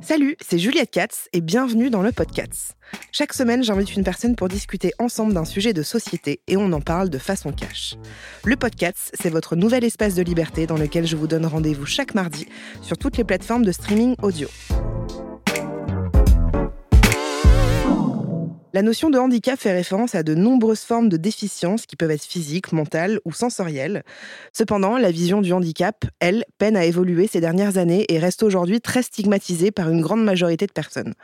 [0.00, 2.76] Salut, c'est Juliette Katz et bienvenue dans le podcast.
[3.12, 6.80] Chaque semaine, j'invite une personne pour discuter ensemble d'un sujet de société et on en
[6.80, 7.96] parle de façon cash.
[8.44, 12.14] Le podcast, c'est votre nouvel espace de liberté dans lequel je vous donne rendez-vous chaque
[12.14, 12.46] mardi
[12.82, 14.48] sur toutes les plateformes de streaming audio.
[18.76, 22.26] La notion de handicap fait référence à de nombreuses formes de déficience qui peuvent être
[22.26, 24.02] physiques, mentales ou sensorielles.
[24.52, 28.82] Cependant, la vision du handicap, elle, peine à évoluer ces dernières années et reste aujourd'hui
[28.82, 31.14] très stigmatisée par une grande majorité de personnes.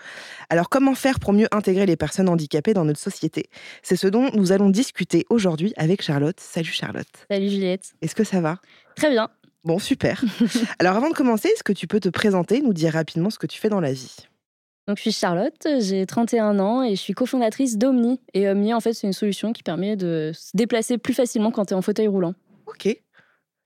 [0.48, 3.51] Alors comment faire pour mieux intégrer les personnes handicapées dans notre société?
[3.82, 6.41] C'est ce dont nous allons discuter aujourd'hui avec Charlotte.
[6.41, 7.27] Salut Charlotte.
[7.30, 7.93] Salut Juliette.
[8.01, 8.60] Est-ce que ça va?
[8.96, 9.29] Très bien.
[9.65, 10.24] Bon, super.
[10.79, 13.46] Alors avant de commencer, est-ce que tu peux te présenter, nous dire rapidement ce que
[13.46, 14.16] tu fais dans la vie?
[14.88, 18.20] Je suis Charlotte, j'ai 31 ans et je suis cofondatrice d'Omni.
[18.34, 21.66] Et Omni, en fait, c'est une solution qui permet de se déplacer plus facilement quand
[21.66, 22.34] tu es en fauteuil roulant.
[22.66, 22.96] Ok.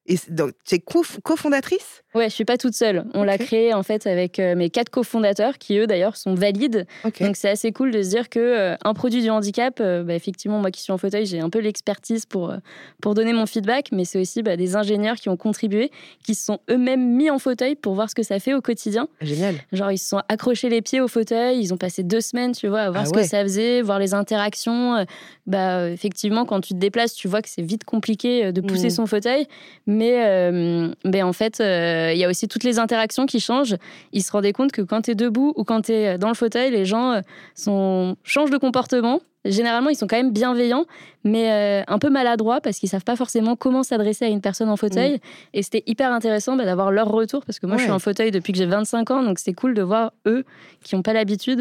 [0.08, 0.78] Et donc, tu es
[1.22, 2.02] cofondatrice?
[2.14, 3.04] Ouais, je suis pas toute seule.
[3.12, 6.86] On l'a créé en fait avec euh, mes quatre cofondateurs qui eux d'ailleurs sont valides.
[7.20, 10.14] Donc c'est assez cool de se dire que euh, un produit du handicap, euh, bah,
[10.14, 12.54] effectivement moi qui suis en fauteuil, j'ai un peu l'expertise pour
[13.02, 15.90] pour donner mon feedback, mais c'est aussi bah, des ingénieurs qui ont contribué,
[16.24, 19.08] qui se sont eux-mêmes mis en fauteuil pour voir ce que ça fait au quotidien.
[19.20, 19.56] Génial.
[19.72, 22.68] Genre ils se sont accrochés les pieds au fauteuil, ils ont passé deux semaines, tu
[22.68, 25.04] vois, à voir ah ce que ça faisait, voir les interactions.
[25.46, 28.90] Bah effectivement quand tu te déplaces, tu vois que c'est vite compliqué de pousser mmh.
[28.90, 29.46] son fauteuil,
[29.86, 33.76] mais, mais en fait euh, il y a aussi toutes les interactions qui changent.
[34.12, 36.34] Ils se rendaient compte que quand tu es debout ou quand tu es dans le
[36.34, 37.20] fauteuil, les gens euh,
[37.54, 39.20] sont, changent de comportement.
[39.44, 40.86] Généralement, ils sont quand même bienveillants,
[41.22, 44.68] mais euh, un peu maladroits parce qu'ils savent pas forcément comment s'adresser à une personne
[44.68, 45.20] en fauteuil.
[45.54, 48.32] Et c'était hyper intéressant bah, d'avoir leur retour parce que moi, je suis en fauteuil
[48.32, 50.44] depuis que j'ai 25 ans, donc c'est cool de voir eux
[50.82, 51.60] qui n'ont pas l'habitude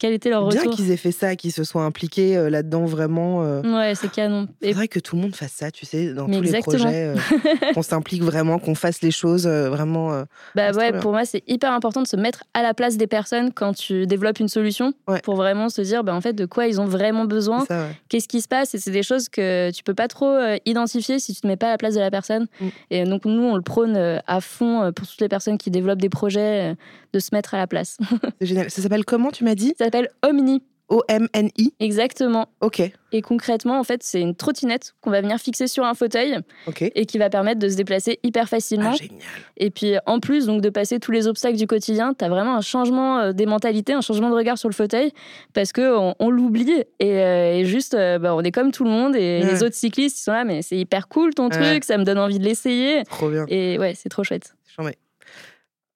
[0.00, 2.86] quel était leur retour Bien qu'ils aient fait ça, qu'ils se soient impliqués euh, là-dedans
[2.86, 3.44] vraiment.
[3.44, 3.60] Euh.
[3.62, 4.48] Ouais, c'est canon.
[4.62, 7.16] C'est vrai que tout le monde fasse ça, tu sais, dans tous les projets, euh,
[7.74, 10.24] qu'on s'implique vraiment, qu'on fasse les choses vraiment.
[10.54, 13.52] bah ouais, pour moi, c'est hyper important de se mettre à la place des personnes
[13.52, 16.80] quand tu développes une solution, pour vraiment se dire, bah, en fait, de quoi ils
[16.80, 17.66] ont vraiment besoin,
[18.08, 20.34] qu'est-ce qui se passe, et c'est des choses que tu peux pas trop
[20.64, 22.46] identifier si tu te mets pas à la place de la personne.
[22.60, 22.68] Mm.
[22.90, 23.96] Et donc nous, on le prône
[24.26, 26.74] à fond pour toutes les personnes qui développent des projets,
[27.12, 27.98] de se mettre à la place.
[28.40, 28.70] c'est génial.
[28.70, 29.74] Ça s'appelle comment, tu m'as dit?
[29.78, 30.62] S'appelle Omni.
[30.90, 32.48] O-M-N-I Exactement.
[32.60, 32.82] Ok.
[33.12, 36.38] Et concrètement, en fait, c'est une trottinette qu'on va venir fixer sur un fauteuil
[36.80, 38.90] et qui va permettre de se déplacer hyper facilement.
[38.94, 39.20] Ah, génial.
[39.56, 42.56] Et puis, en plus donc de passer tous les obstacles du quotidien, tu as vraiment
[42.56, 45.12] un changement euh, des mentalités, un changement de regard sur le fauteuil
[45.54, 49.14] parce qu'on on, l'oublie et, euh, juste, euh, bah, on est comme tout le monde
[49.14, 52.04] et les autres cyclistes, ils sont là, mais c'est hyper cool ton truc, ça me
[52.04, 53.04] donne envie de l'essayer.
[53.04, 53.44] Trop bien.
[53.48, 54.54] Et ouais, c'est trop chouette.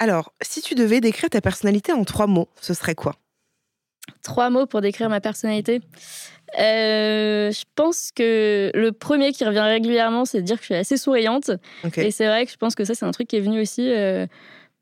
[0.05, 3.15] Alors, si tu devais décrire ta personnalité en trois mots, ce serait quoi?
[4.23, 5.81] Trois mots pour décrire ma personnalité.
[6.59, 10.75] Euh, je pense que le premier qui revient régulièrement, c'est de dire que je suis
[10.75, 11.53] assez souriante.
[11.97, 13.91] Et c'est vrai que je pense que ça, c'est un truc qui est venu aussi
[13.91, 14.27] euh,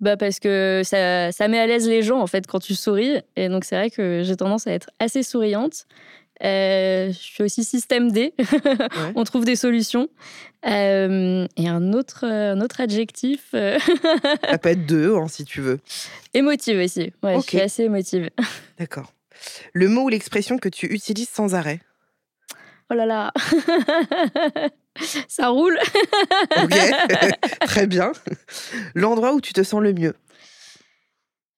[0.01, 3.21] bah parce que ça, ça met à l'aise les gens, en fait, quand tu souris.
[3.37, 5.87] Et donc, c'est vrai que j'ai tendance à être assez souriante.
[6.45, 8.35] Euh, je suis aussi système D.
[9.15, 10.09] On trouve des solutions.
[10.65, 13.49] et un autre, un autre adjectif.
[13.53, 15.81] ça peut être deux, hein, si tu veux.
[16.35, 17.13] Émotive aussi.
[17.23, 18.31] Ouais, je suis assez émotive.
[18.79, 19.13] D'accord.
[19.73, 21.81] Le mot ou l'expression que tu utilises sans arrêt?
[22.91, 23.33] Oh là là
[25.27, 25.79] Ça roule
[26.63, 26.77] Ok,
[27.61, 28.13] très bien.
[28.95, 30.15] L'endroit où tu te sens le mieux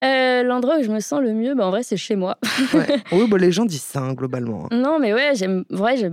[0.05, 2.37] euh, L'endroit où je me sens le mieux, bah, en vrai, c'est chez moi.
[3.11, 4.65] Oui, bah, les gens disent ça, hein, globalement.
[4.65, 4.77] Hein.
[4.77, 5.65] Non, mais ouais, j'aime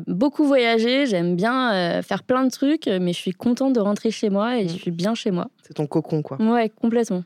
[0.06, 4.10] beaucoup voyager, j'aime bien euh, faire plein de trucs, mais je suis contente de rentrer
[4.10, 4.78] chez moi et je mm.
[4.78, 5.48] suis bien chez moi.
[5.66, 6.40] C'est ton cocon, quoi.
[6.40, 7.24] Ouais, complètement.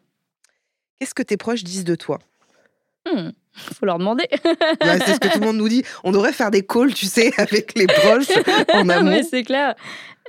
[0.98, 2.18] Qu'est-ce que tes proches disent de toi?
[3.06, 4.26] Hmm faut leur demander.
[4.82, 5.82] c'est ce que tout le monde nous dit.
[6.04, 8.26] On devrait faire des calls, tu sais, avec les proches
[8.72, 9.10] en amont.
[9.10, 9.74] mais c'est clair.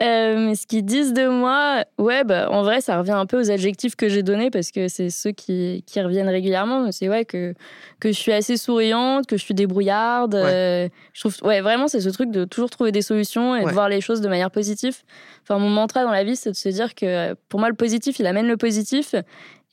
[0.02, 3.40] Euh, mais ce qu'ils disent de moi, ouais, bah, en vrai, ça revient un peu
[3.40, 6.92] aux adjectifs que j'ai donnés parce que c'est ceux qui, qui, reviennent régulièrement.
[6.92, 7.54] C'est ouais, que,
[8.00, 10.36] que je suis assez souriante, que je suis débrouillarde.
[10.36, 13.72] Euh, je trouve, ouais, vraiment, c'est ce truc de toujours trouver des solutions et de
[13.72, 14.98] voir les choses de manière positive.
[15.44, 18.20] Enfin, mon mantra dans la vie, c'est de se dire que pour moi, le positif,
[18.20, 19.16] il amène le positif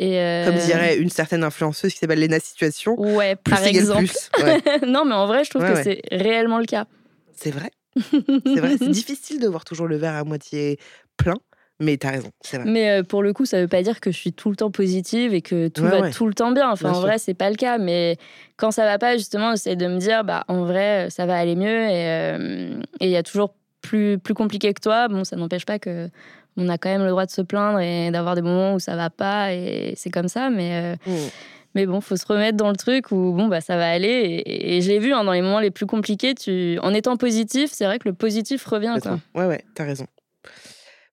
[0.02, 2.98] euh, Comme dirait une certaine influenceuse qui s'appelle Lena Situation.
[2.98, 4.10] Ouais, par exemple.
[4.86, 6.86] non, mais en vrai, je trouve que c'est réellement le cas.
[7.32, 7.70] C'est vrai?
[7.96, 8.76] C'est vrai.
[8.78, 10.78] C'est difficile de voir toujours le verre à moitié
[11.16, 11.36] plein.
[11.80, 12.70] Mais t'as raison, c'est vrai.
[12.70, 14.70] Mais euh, pour le coup, ça veut pas dire que je suis tout le temps
[14.70, 16.70] positive et que tout va tout le temps bien.
[16.70, 17.78] Enfin, en vrai, c'est pas le cas.
[17.78, 18.16] Mais
[18.56, 21.56] quand ça va pas, justement, j'essaie de me dire, bah, en vrai, ça va aller
[21.56, 25.08] mieux euh, et il y a toujours plus, plus compliqué que toi.
[25.08, 26.08] Bon, ça n'empêche pas que
[26.56, 28.94] on a quand même le droit de se plaindre et d'avoir des moments où ça
[28.94, 30.50] va pas et c'est comme ça.
[30.50, 31.28] Mais, euh, mm.
[31.74, 34.42] Mais bon, faut se remettre dans le truc où bon, bah, ça va aller.
[34.46, 36.78] Et, je l'ai vu hein, dans les moments les plus compliqués, tu...
[36.82, 38.96] en étant positif, c'est vrai que le positif revient.
[39.02, 39.18] Quoi.
[39.34, 40.06] Ouais, ouais, t'as raison.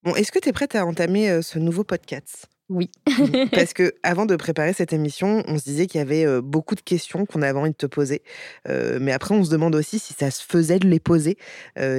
[0.04, 2.48] Bon, est-ce que tu prête à entamer ce nouveau podcast?
[2.72, 2.90] Oui.
[3.08, 3.50] Mmh.
[3.52, 6.82] Parce que avant de préparer cette émission, on se disait qu'il y avait beaucoup de
[6.82, 8.22] questions qu'on avait envie de te poser.
[8.68, 11.38] mais après, on se demande aussi si ça se faisait de les poser,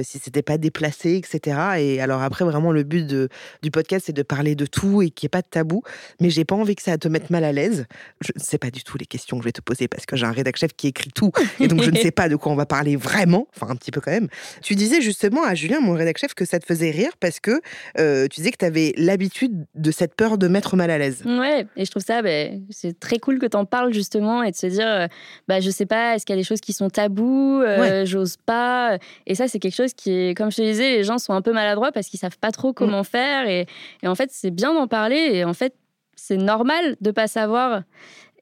[0.03, 1.57] si c'était pas déplacé, etc.
[1.79, 3.29] Et alors après, vraiment, le but de,
[3.61, 5.83] du podcast, c'est de parler de tout et qu'il n'y ait pas de tabou.
[6.19, 7.85] Mais j'ai pas envie que ça te mette mal à l'aise.
[8.21, 10.15] Je ne sais pas du tout les questions que je vais te poser parce que
[10.15, 11.31] j'ai un rédac chef qui écrit tout.
[11.59, 13.47] Et donc, je ne sais pas de quoi on va parler vraiment.
[13.55, 14.27] Enfin, un petit peu quand même.
[14.61, 17.61] Tu disais justement à Julien, mon rédac chef, que ça te faisait rire parce que
[18.27, 21.23] tu disais que tu avais l'habitude de cette peur de mettre mal à l'aise.
[21.25, 22.29] Ouais, et je trouve ça, bah,
[22.69, 25.07] c'est très cool que tu en parles justement et de se dire, euh,
[25.47, 28.37] bah, je sais pas, est-ce qu'il y a des choses qui sont tabous, euh, j'ose
[28.37, 28.97] pas.
[29.27, 31.41] Et ça, c'est quelque chose qui est, comme je te disais, les gens sont un
[31.41, 32.73] peu maladroits parce qu'ils savent pas trop mm.
[32.73, 33.47] comment faire.
[33.47, 33.65] Et,
[34.01, 35.29] et en fait, c'est bien d'en parler.
[35.33, 35.75] Et en fait,
[36.15, 37.83] c'est normal de pas savoir.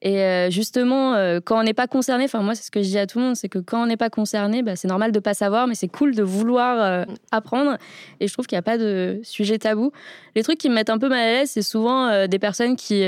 [0.04, 2.88] Et euh, justement, euh, quand on n'est pas concerné, enfin moi c'est ce que je
[2.88, 5.12] dis à tout le monde, c'est que quand on n'est pas concerné, bah, c'est normal
[5.12, 7.14] de pas savoir, mais c'est cool de vouloir euh, mm.
[7.30, 7.76] apprendre.
[8.18, 9.92] Et je trouve qu'il n'y a pas de sujet tabou.
[10.34, 13.04] Les trucs qui me mettent un peu mal à l'aise, c'est souvent des personnes qui,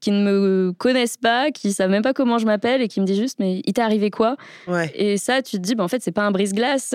[0.00, 3.06] qui ne me connaissent pas, qui savent même pas comment je m'appelle et qui me
[3.06, 4.36] disent juste mais il t'est arrivé quoi?
[4.94, 6.94] Et ça, tu te dis bah, en fait c'est pas un brise-glace.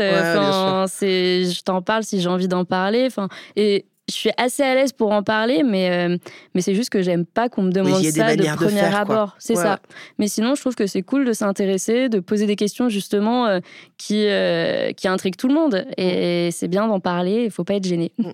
[0.87, 3.05] c'est je t'en parle si j'ai envie d'en parler.
[3.05, 6.17] Enfin et je suis assez à l'aise pour en parler, mais, euh,
[6.53, 9.35] mais c'est juste que j'aime pas qu'on me demande ça de premier abord.
[9.39, 9.79] C'est ça.
[10.17, 13.59] Mais sinon, je trouve que c'est cool de s'intéresser, de poser des questions justement euh,
[13.97, 15.85] qui, euh, qui intriguent tout le monde.
[15.97, 16.51] Et mm.
[16.51, 18.11] c'est bien d'en parler, il faut pas être gêné.
[18.17, 18.31] Mm.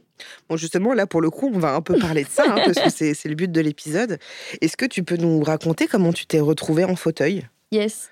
[0.50, 2.80] Bon, justement, là, pour le coup, on va un peu parler de ça, hein, parce
[2.80, 4.18] que c'est le but de l'épisode.
[4.62, 7.46] Est-ce que tu peux nous raconter comment tu t'es retrouvée en fauteuil?
[7.72, 8.10] Yes.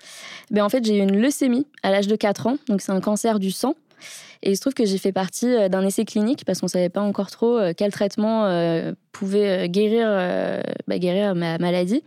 [0.50, 3.00] Ben, en fait, j'ai eu une leucémie à l'âge de 4 ans, donc c'est un
[3.00, 3.74] cancer du sang.
[4.42, 6.70] Et il se trouve que j'ai fait partie euh, d'un essai clinique parce qu'on ne
[6.70, 10.06] savait pas encore trop euh, quel traitement euh, pouvait guérir,
[10.88, 12.02] bah, guérir ma maladie.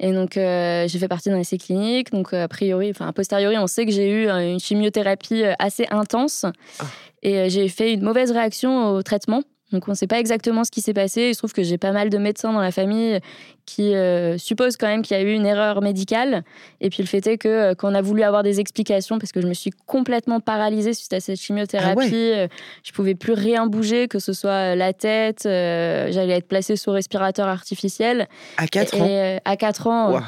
[0.00, 2.12] Et donc, j'ai fait partie d'un essai clinique.
[2.12, 6.46] Donc, a priori, enfin, a posteriori, on sait que j'ai eu une chimiothérapie assez intense.
[6.78, 6.84] Ah.
[7.22, 9.42] Et j'ai fait une mauvaise réaction au traitement.
[9.72, 11.28] Donc on ne sait pas exactement ce qui s'est passé.
[11.28, 13.18] Il se trouve que j'ai pas mal de médecins dans la famille
[13.64, 16.44] qui euh, supposent quand même qu'il y a eu une erreur médicale.
[16.80, 19.32] Et puis le fait est que euh, quand on a voulu avoir des explications, parce
[19.32, 22.48] que je me suis complètement paralysée suite à cette chimiothérapie, ah euh,
[22.84, 27.48] je pouvais plus rien bouger, que ce soit la tête, j'allais être placée sous respirateur
[27.48, 28.28] artificiel.
[28.56, 30.20] À 4 ans À 4 ans.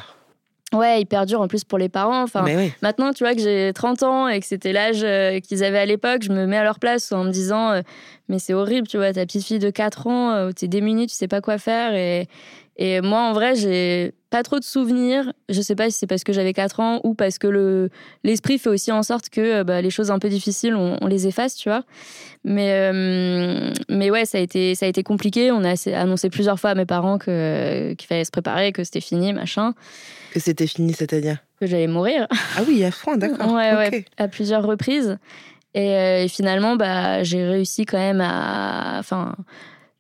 [0.74, 2.22] Ouais, hyper dur en plus pour les parents.
[2.22, 2.44] Enfin,
[2.82, 5.86] maintenant, tu vois que j'ai 30 ans et que c'était l'âge euh, qu'ils avaient à
[5.86, 7.80] l'époque, je me mets à leur place en me disant euh,
[8.28, 11.06] mais c'est horrible, tu vois, ta petite fille de 4 ans, euh, tu es démunie,
[11.06, 12.28] tu sais pas quoi faire et
[12.78, 15.32] et moi, en vrai, j'ai pas trop de souvenirs.
[15.48, 17.90] Je sais pas si c'est parce que j'avais 4 ans ou parce que le,
[18.22, 21.56] l'esprit fait aussi en sorte que bah, les choses un peu difficiles, on, les efface,
[21.56, 21.82] tu vois.
[22.44, 22.92] Mais,
[23.88, 25.50] mais ouais, ça a, été, ça a été compliqué.
[25.50, 29.00] On a annoncé plusieurs fois à mes parents que, qu'il fallait se préparer, que c'était
[29.00, 29.74] fini, machin.
[30.32, 31.38] Que c'était fini, c'est-à-dire?
[31.58, 32.28] Que j'allais mourir.
[32.56, 33.52] Ah oui, à fond, d'accord.
[33.54, 35.18] ouais, ouais, à plusieurs reprises.
[35.74, 38.98] Et, euh, finalement, bah, j'ai réussi quand même à.
[39.00, 39.34] Enfin.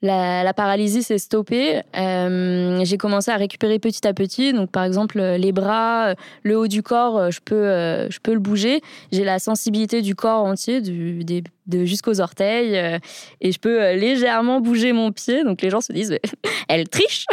[0.00, 1.82] La, paralysie s'est stoppée.
[1.96, 4.52] Euh, j'ai commencé à récupérer petit à petit.
[4.52, 7.64] Donc, par exemple, les bras, le haut du corps, je peux,
[8.10, 8.80] je peux le bouger.
[9.12, 12.98] J'ai la sensibilité du corps entier, des de jusqu'aux orteils euh,
[13.40, 15.44] et je peux euh, légèrement bouger mon pied.
[15.44, 16.18] Donc les gens se disent,
[16.68, 17.26] elle triche.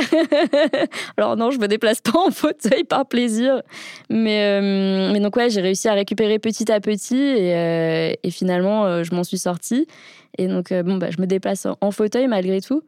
[1.17, 3.61] Alors non, je me déplace pas en fauteuil par plaisir.
[4.09, 9.03] Mais, euh, mais donc ouais, j'ai réussi à récupérer petit à petit et, et finalement,
[9.03, 9.87] je m'en suis sortie.
[10.37, 12.83] Et donc, bon, bah, je me déplace en fauteuil malgré tout.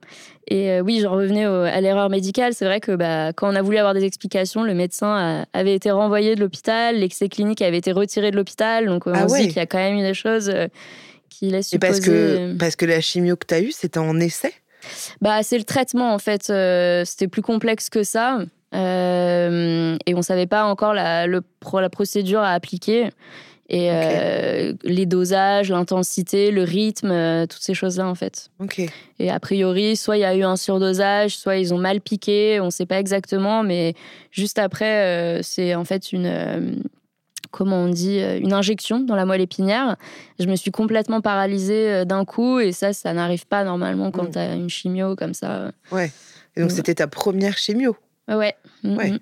[0.48, 2.54] Et oui, j'en revenais à l'erreur médicale.
[2.54, 5.92] C'est vrai que bah, quand on a voulu avoir des explications, le médecin avait été
[5.92, 8.86] renvoyé de l'hôpital, l'excès clinique avait été retiré de l'hôpital.
[8.86, 10.52] Donc, ah on se dit qu'il y a quand même eu des choses
[11.30, 11.92] qui laisse supposer...
[11.92, 14.54] parce que, parce que la chimio que tu as eue, c'était en essai?
[15.22, 16.50] Bah, C'est le traitement, en fait.
[16.50, 18.40] Euh, c'était plus complexe que ça.
[18.74, 21.42] Euh, et on ne savait pas encore la, le,
[21.74, 23.10] la procédure à appliquer.
[23.70, 28.50] Et euh, les dosages, l'intensité, le rythme, toutes ces choses-là, en fait.
[29.20, 32.60] Et a priori, soit il y a eu un surdosage, soit ils ont mal piqué,
[32.62, 33.94] on ne sait pas exactement, mais
[34.32, 36.82] juste après, c'est en fait une,
[37.52, 39.96] comment on dit, euh, une injection dans la moelle épinière.
[40.40, 44.30] Je me suis complètement paralysée euh, d'un coup et ça, ça n'arrive pas normalement quand
[44.30, 44.32] mm.
[44.32, 45.72] tu as une chimio comme ça.
[45.92, 46.12] Ouais.
[46.56, 47.96] Et donc, c'était ta première chimio?
[48.28, 48.56] Ouais.
[48.84, 49.14] Mm, ouais.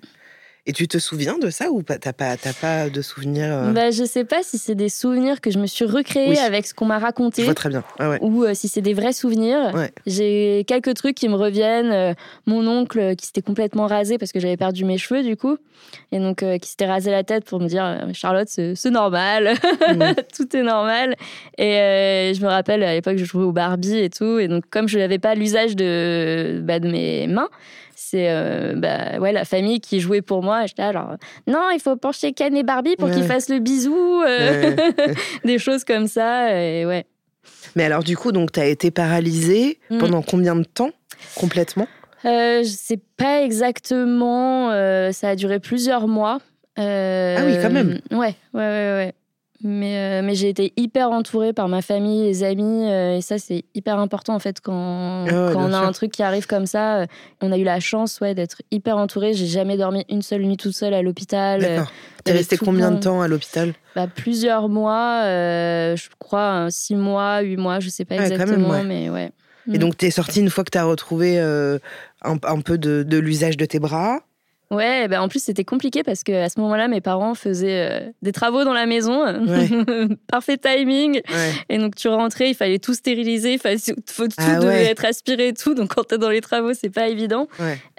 [0.68, 4.02] Et tu te souviens de ça ou t'as pas, pas de souvenirs euh bah, Je
[4.02, 6.98] sais pas si c'est des souvenirs que je me suis recréés avec ce qu'on m'a
[6.98, 7.42] raconté.
[7.42, 7.84] Je vois très bien.
[8.20, 9.72] Ou euh, si c'est des vrais souvenirs.
[10.06, 11.92] J'ai quelques trucs qui me reviennent.
[11.92, 12.14] Euh,
[12.46, 15.56] mon oncle qui s'était complètement rasé parce que j'avais perdu mes cheveux du coup.
[16.10, 19.54] Et donc qui s'était rasé la tête pour me dire Charlotte, c'est normal.
[19.88, 20.02] Mm.
[20.36, 21.14] tout est normal.
[21.58, 24.40] Et je me rappelle à l'époque, je jouais au Barbie et tout.
[24.40, 27.48] Et donc comme je n'avais pas l'usage de, bah, de mes mains,
[27.96, 30.66] c'est bah, ouais, la famille qui jouait pour moi.
[30.66, 34.22] J'étais là, genre, non, il faut pencher Ken et Barbie pour qu'ils fassent le bisou.
[35.44, 36.56] Des choses comme ça.
[36.60, 37.06] Et ouais.
[37.74, 39.98] Mais alors, du coup, donc, tu as été paralysée mm.
[39.98, 40.90] pendant combien de temps
[41.34, 41.88] complètement?
[42.24, 44.70] Euh, Je sais pas exactement.
[45.12, 46.38] ça a duré plusieurs mois.
[46.76, 48.00] ah oui, quand même.
[48.10, 49.14] Ouais, ouais, ouais, ouais.
[49.62, 53.38] Mais, euh, mais j'ai été hyper entourée par ma famille, les amis, euh, et ça
[53.38, 56.66] c'est hyper important en fait quand, ah quand on a un truc qui arrive comme
[56.66, 56.98] ça.
[56.98, 57.06] Euh,
[57.40, 59.32] on a eu la chance ouais, d'être hyper entourée.
[59.32, 61.86] J'ai jamais dormi une seule nuit toute seule à l'hôpital.
[62.24, 63.72] T'es resté combien de temps à l'hôpital?
[63.94, 69.32] Bah, Plusieurs mois, je crois six mois, huit mois, je sais pas exactement, mais ouais.
[69.68, 69.78] Et mm.
[69.78, 71.78] donc t'es sortie une fois que t'as retrouvé un,
[72.22, 74.20] un, peu de, de l'usage de tes bras
[74.72, 78.10] Ouais, ben en plus c'était compliqué parce que à ce moment-là, mes parents faisaient euh,
[78.22, 79.24] des travaux dans la maison,
[80.26, 81.20] parfait timing.
[81.68, 85.48] Et donc tu rentrais, il fallait tout stériliser, il fallait tout, ah devait être aspiré
[85.48, 85.74] et tout.
[85.74, 87.46] Donc quand t'es dans les travaux, c'est pas évident.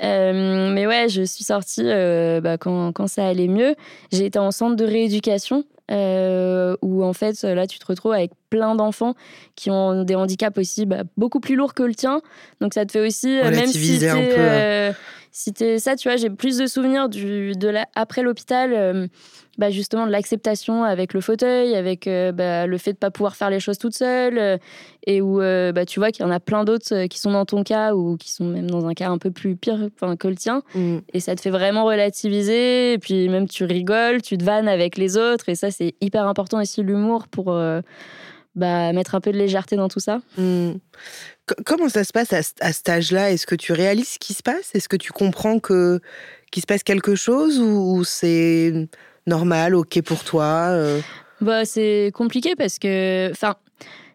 [0.03, 3.75] Euh, mais ouais, je suis sortie euh, bah, quand, quand, ça allait mieux.
[4.11, 5.63] J'ai été en centre de rééducation.
[5.89, 9.15] où en fait là tu te retrouves avec plein d'enfants
[9.55, 12.21] qui ont des handicaps aussi bah, beaucoup plus lourds que le tien
[12.59, 14.93] donc ça te fait aussi même si un peu,
[15.39, 19.05] c'était ça, tu vois, j'ai plus de souvenirs du, de la, après l'hôpital, euh,
[19.59, 23.35] bah justement de l'acceptation avec le fauteuil, avec euh, bah, le fait de pas pouvoir
[23.35, 24.57] faire les choses toute seule, euh,
[25.05, 27.61] et où bah, tu vois qu'il y en a plein d'autres qui sont dans ton
[27.61, 30.63] cas ou qui sont même dans un cas un peu plus pire que le tien,
[30.73, 30.97] mm.
[31.13, 34.97] et ça te fait vraiment relativiser, et puis même tu rigoles, tu te vannes avec
[34.97, 37.55] les autres, et ça c'est hyper important aussi l'humour pour
[38.57, 40.19] bah, mettre un peu de légèreté dans tout ça.
[40.37, 40.71] Mm.
[41.65, 43.31] Comment ça se passe à, à cet âge-là?
[43.31, 44.71] Est-ce que tu réalises ce qui se passe?
[44.73, 46.01] Est-ce que tu comprends que
[46.51, 48.73] qu'il se passe quelque chose ou, c'est
[49.27, 51.01] normal, ok pour toi euh?
[51.39, 53.57] Bah c'est compliqué parce que, enfin,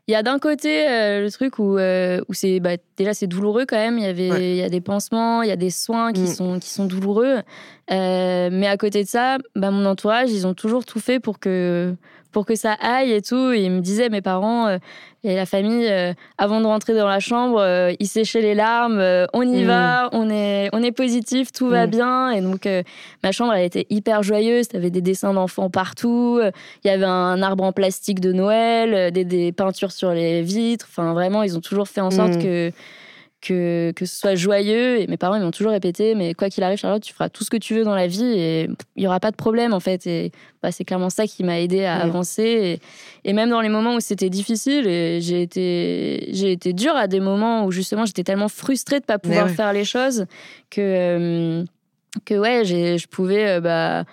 [0.09, 3.29] il y a d'un côté euh, le truc où, euh, où c'est bah, déjà c'est
[3.29, 3.99] douloureux quand même.
[3.99, 6.27] Il y avait il y a des pansements, il y a des soins qui mm.
[6.35, 7.43] sont qui sont douloureux.
[7.89, 11.95] mais à côté de ça, bah, mon entourage ils ont toujours tout fait pour que
[12.33, 13.53] pour que ça aille et tout.
[13.53, 14.79] Et ils me disaient, mes parents euh,
[15.25, 19.01] et la famille, euh, avant de rentrer dans la chambre, euh, ils séchaient les larmes.
[19.33, 19.67] on y mm.
[19.67, 21.91] va, on est, on est positif, tout va mm.
[21.91, 22.31] bien.
[22.31, 22.69] Et donc,
[23.23, 24.69] ma chambre, elle était hyper joyeuse.
[24.69, 26.41] Tu avais des dessins d'enfants partout.
[26.85, 30.87] Il y avait un arbre en plastique de Noël, des, peintures sur les vitres.
[30.91, 32.43] Enfin, vraiment, ils ont toujours fait en sorte mm.
[32.43, 32.73] que
[33.43, 35.01] que, que ce soit joyeux.
[35.01, 37.45] Et mes parents, ils m'ont toujours répété, mais quoi qu'il arrive, Charlotte, tu feras tout
[37.45, 39.81] ce que tu veux dans la vie et il n'y aura pas de problème, en
[39.81, 40.07] fait.
[40.07, 40.33] Et
[40.63, 42.81] bah, c'est clairement ça qui m'a aidé à avancer.
[43.25, 47.09] Et, et, même dans les moments où c'était difficile, j'ai été, j'ai été dure à
[47.09, 50.27] des moments où justement j'étais tellement frustrée de ne pas pouvoir faire les choses
[50.71, 51.65] que, euh,
[52.25, 53.57] que ouais, je pouvais.
[53.57, 54.05] Euh, bah,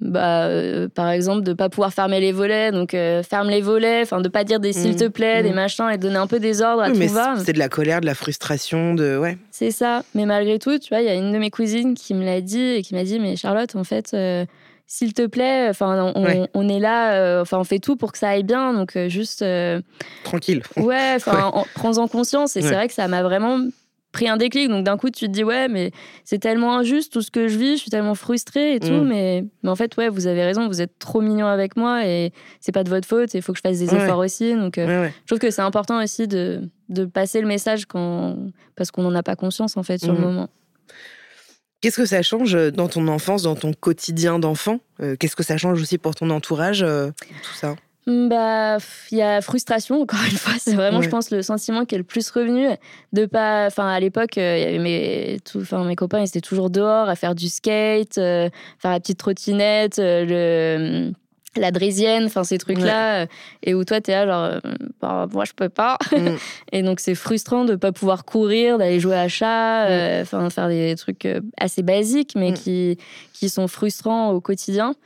[0.00, 4.02] bah, euh, par exemple, de pas pouvoir fermer les volets, donc euh, ferme les volets,
[4.02, 5.10] enfin de pas dire des s'il te mmh.
[5.10, 5.54] plaît, des mmh.
[5.54, 7.36] machins, et donner un peu des ordres à tout va.
[7.44, 9.38] C'est de la colère, de la frustration, de ouais.
[9.50, 10.02] C'est ça.
[10.14, 12.40] Mais malgré tout, tu vois, il y a une de mes cousines qui me l'a
[12.40, 14.12] dit et qui m'a dit, mais Charlotte, en fait.
[14.14, 14.44] Euh,
[14.86, 18.42] s'il te plaît, enfin, on, est là, enfin, on fait tout pour que ça aille
[18.42, 19.42] bien, donc juste
[20.24, 20.62] tranquille.
[20.76, 22.54] Ouais, enfin, prends-en conscience.
[22.56, 23.60] Et c'est vrai que ça m'a vraiment
[24.14, 24.70] pris un déclic.
[24.70, 25.90] Donc d'un coup, tu te dis, ouais, mais
[26.24, 28.92] c'est tellement injuste tout ce que je vis, je suis tellement frustrée et tout.
[28.92, 29.08] Mm.
[29.08, 32.32] Mais, mais en fait, ouais, vous avez raison, vous êtes trop mignon avec moi et
[32.60, 33.34] c'est pas de votre faute.
[33.34, 34.54] Il faut que je fasse des efforts aussi.
[34.54, 38.36] Donc euh, je trouve que c'est important aussi de, de, passer le message quand,
[38.76, 40.22] parce qu'on n'en a pas conscience en fait sur le mm.
[40.22, 40.48] moment.
[41.80, 44.78] Qu'est-ce que ça change dans ton enfance, dans ton quotidien d'enfant?
[45.02, 47.10] Euh, Qu'est-ce que ça change aussi pour ton entourage, euh,
[47.42, 47.76] tout ça?
[48.06, 48.76] Bah,
[49.10, 50.54] il y a frustration encore une fois.
[50.58, 52.68] C'est vraiment, je pense, le sentiment qui est le plus revenu
[53.12, 53.66] de pas.
[53.66, 56.70] Enfin, à l'époque, euh, il y avait mes, tout, enfin, mes copains, ils étaient toujours
[56.70, 60.24] dehors à faire du skate, euh, faire la petite trottinette, euh,
[61.08, 61.12] le
[61.56, 63.28] la draisienne, enfin ces trucs-là,
[63.62, 64.60] et où toi t'es là genre,
[65.00, 65.98] bah, moi je peux pas.
[66.10, 66.30] Mmh.
[66.72, 70.22] et donc c'est frustrant de pas pouvoir courir, d'aller jouer à chat, mmh.
[70.22, 72.98] enfin faire des trucs assez basiques, mais qui,
[73.32, 74.96] qui sont frustrants au quotidien.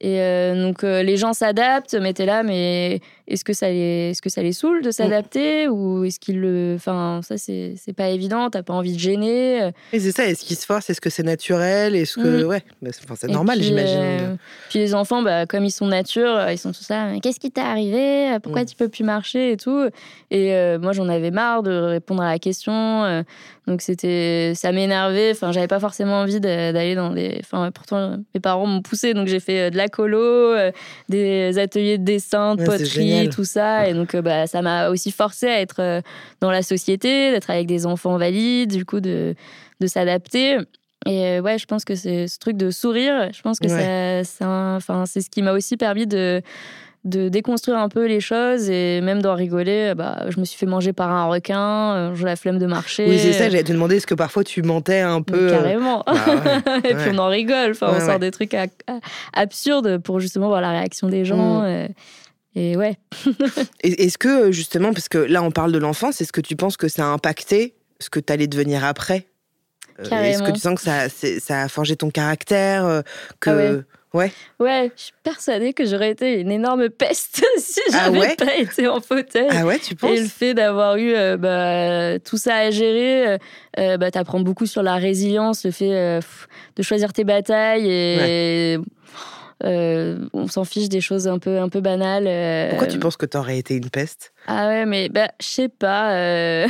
[0.00, 4.10] Et euh, donc euh, les gens s'adaptent, mais t'es là, mais est-ce que ça les,
[4.10, 7.92] est-ce que ça les saoule de s'adapter ou est-ce qu'ils le, enfin ça c'est, c'est
[7.92, 9.62] pas évident, t'as pas envie de gêner.
[9.62, 9.70] Euh.
[9.92, 12.46] Et c'est ça, est-ce qu'ils se forcent, est-ce que c'est naturel, est-ce que, mm.
[12.46, 14.38] ouais, bah, c'est, normal j'imagine.
[14.70, 17.60] puis les enfants, bah, comme ils sont nature, ils sont tous là, qu'est-ce qui t'est
[17.60, 18.66] arrivé, pourquoi mm.
[18.66, 19.88] tu peux plus marcher et tout.
[20.30, 23.24] Et moi j'en avais marre de répondre à la question.
[23.68, 25.32] Donc c'était, ça m'énervait.
[25.32, 27.38] Enfin, j'avais pas forcément envie d'aller dans des.
[27.40, 30.72] Enfin, pourtant mes parents m'ont poussé, donc j'ai fait euh, de la colo, euh,
[31.10, 33.88] des ateliers de dessin, de poterie, tout ça.
[33.88, 36.02] Et donc euh, bah, ça m'a aussi forcé à être
[36.40, 39.34] dans la société, d'être avec des enfants valides, du coup de,
[39.80, 40.58] de s'adapter.
[41.06, 43.30] Et ouais, je pense que c'est ce truc de sourire.
[43.32, 46.42] Je pense que enfin, c'est ce qui m'a aussi permis de
[47.04, 49.94] de déconstruire un peu les choses et même d'en rigoler.
[49.96, 53.06] Bah, je me suis fait manger par un requin, euh, j'ai la flemme de marcher.
[53.08, 56.04] Oui, c'est ça, j'allais te demander, est-ce que parfois tu mentais un peu Carrément.
[56.06, 56.14] Bah
[56.84, 58.56] et puis on en rigole, enfin, on sort des trucs
[59.32, 61.62] absurdes pour justement voir la réaction des gens.
[61.62, 61.66] Mm.
[61.66, 61.88] Et
[62.76, 62.96] ouais.
[63.82, 66.88] Est-ce que justement, parce que là on parle de l'enfance, est-ce que tu penses que
[66.88, 69.26] ça a impacté ce que tu allais devenir après?
[70.00, 73.02] Euh, Est-ce que tu sens que ça, ça a forgé ton caractère euh,
[73.40, 73.84] que...
[74.12, 74.32] Ah ouais.
[74.60, 74.92] ouais.
[74.96, 79.00] je suis persuadée que j'aurais été une énorme peste si ah j'avais pas été en
[79.00, 79.48] fauteuil.
[79.50, 80.10] Ah ouais, tu penses?
[80.10, 83.38] Et le fait d'avoir eu euh, bah, tout ça à gérer,
[83.76, 86.20] bah, t'apprends beaucoup sur la résilience, le fait
[86.76, 88.78] de choisir tes batailles et
[89.64, 92.26] euh, on s'en fiche des choses un peu, un peu banales.
[92.26, 92.68] Euh.
[92.70, 94.32] Pourquoi tu penses que t'aurais été une peste?
[94.46, 96.14] Ah ouais, mais bah, je sais pas.
[96.14, 96.68] Euh.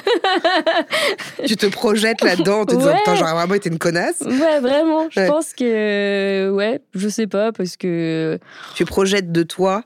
[1.46, 4.20] tu te projettes là-dedans en te disant, j'aurais vraiment été une connasse?
[4.22, 5.08] Ouais, vraiment.
[5.10, 6.50] Je pense que.
[6.50, 8.38] Ouais, je sais pas, parce que.
[8.74, 9.84] Tu projettes de toi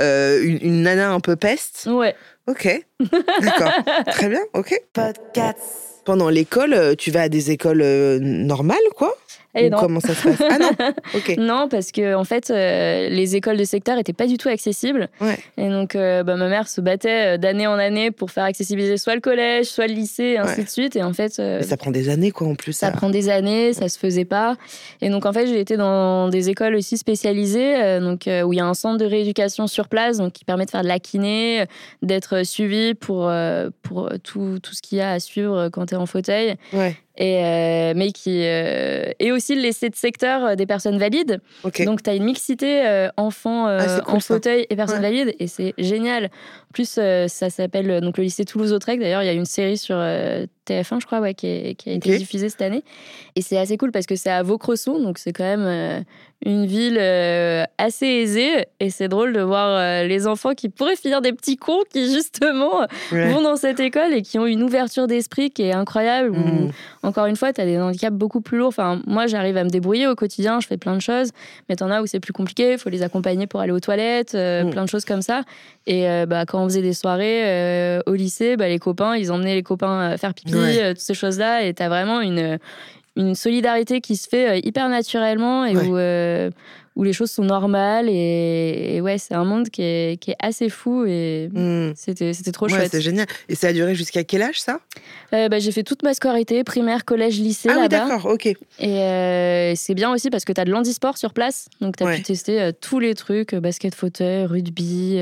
[0.00, 1.88] une, nana un peu peste?
[1.90, 2.14] Ouais.
[2.48, 2.84] Ok.
[3.42, 3.72] D'accord.
[4.06, 4.74] Très bien, ok.
[4.94, 5.58] Podcast.
[6.06, 7.82] Pendant l'école, tu vas à des écoles
[8.20, 9.14] normales, quoi?
[9.78, 10.42] Comment ça se passe?
[10.48, 14.36] Ah non Non, parce que en fait, euh, les écoles de secteur n'étaient pas du
[14.36, 15.08] tout accessibles.
[15.56, 18.96] Et donc, euh, bah, ma mère se battait euh, d'année en année pour faire accessibiliser
[18.96, 20.96] soit le collège, soit le lycée, et ainsi de suite.
[20.96, 21.32] Et en fait.
[21.32, 22.72] ça prend des années, quoi, en plus.
[22.72, 24.56] Ça, prend des années, ça se faisait pas.
[25.00, 28.60] Et donc, en fait, j'ai été dans des écoles aussi spécialisées, donc, où il y
[28.60, 31.64] a un centre de rééducation sur place, donc, qui permet de faire de la kiné,
[32.02, 33.32] d'être suivi pour,
[33.82, 36.56] pour tout, ce qu'il y a à suivre quand tu es en fauteuil.
[37.18, 41.40] Et, euh, mais qui euh, et aussi le laisser de secteur euh, des personnes valides.
[41.84, 46.26] Donc tu as une mixité enfants ah, en fauteuil et personnes valides et c'est génial.
[46.26, 49.00] En plus ça s'appelle donc le lycée Toulouse-Lautrec.
[49.00, 52.16] D'ailleurs il y a une série sur TF1 je crois ouais, qui, qui a été
[52.18, 52.84] diffusée cette année
[53.34, 56.04] et c'est assez cool parce que c'est à Vaucresson donc c'est quand même
[56.44, 60.96] une ville euh, assez aisée et c'est drôle de voir euh, les enfants qui pourraient
[60.96, 65.08] finir des petits cons qui justement vont dans cette école et qui ont une ouverture
[65.08, 66.36] d'esprit qui est incroyable.
[67.08, 68.68] Encore une fois, tu as des handicaps beaucoup plus lourds.
[68.68, 71.30] Enfin, moi, j'arrive à me débrouiller au quotidien, je fais plein de choses,
[71.68, 74.34] mais t'en as où c'est plus compliqué, il faut les accompagner pour aller aux toilettes,
[74.34, 74.70] euh, mm.
[74.70, 75.42] plein de choses comme ça.
[75.86, 79.62] Et bah, quand on faisait des soirées au lycée, bah, les copains, ils emmenaient les
[79.62, 82.58] copains faire pipi, toutes ces choses-là, et tu as vraiment une,
[83.18, 86.50] une solidarité qui se fait euh, hyper naturellement et où, euh,
[86.98, 88.08] où les choses sont normales.
[88.10, 91.92] Et, ouais, c'est un monde qui est, qui est, assez fou et hmm.
[91.94, 92.90] c'était, c'était trop ouais, chouette.
[92.90, 93.26] C'est génial.
[93.48, 94.80] Et ça a duré jusqu'à quel âge ça?
[95.32, 97.70] Euh, bah, J'ai fait toute ma scolarité, primaire, collège, lycée.
[97.72, 98.46] Ah oui, d'accord, ok.
[98.80, 101.68] Et c'est bien aussi parce que tu as de l'handisport sur place.
[101.80, 105.20] Donc tu as pu tester tous les trucs basket, fauteuil, rugby.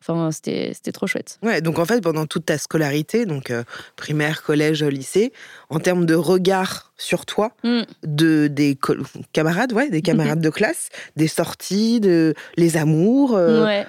[0.00, 1.38] Enfin, c'était trop chouette.
[1.42, 3.64] Ouais, donc en fait, pendant toute ta scolarité, donc euh,
[3.96, 5.32] primaire, collège, lycée,
[5.68, 7.82] en termes de regard sur toi, mm.
[8.04, 8.78] de, des
[9.32, 13.82] camarades, ouais, des camarades de classe, des sorties, de les amours, euh,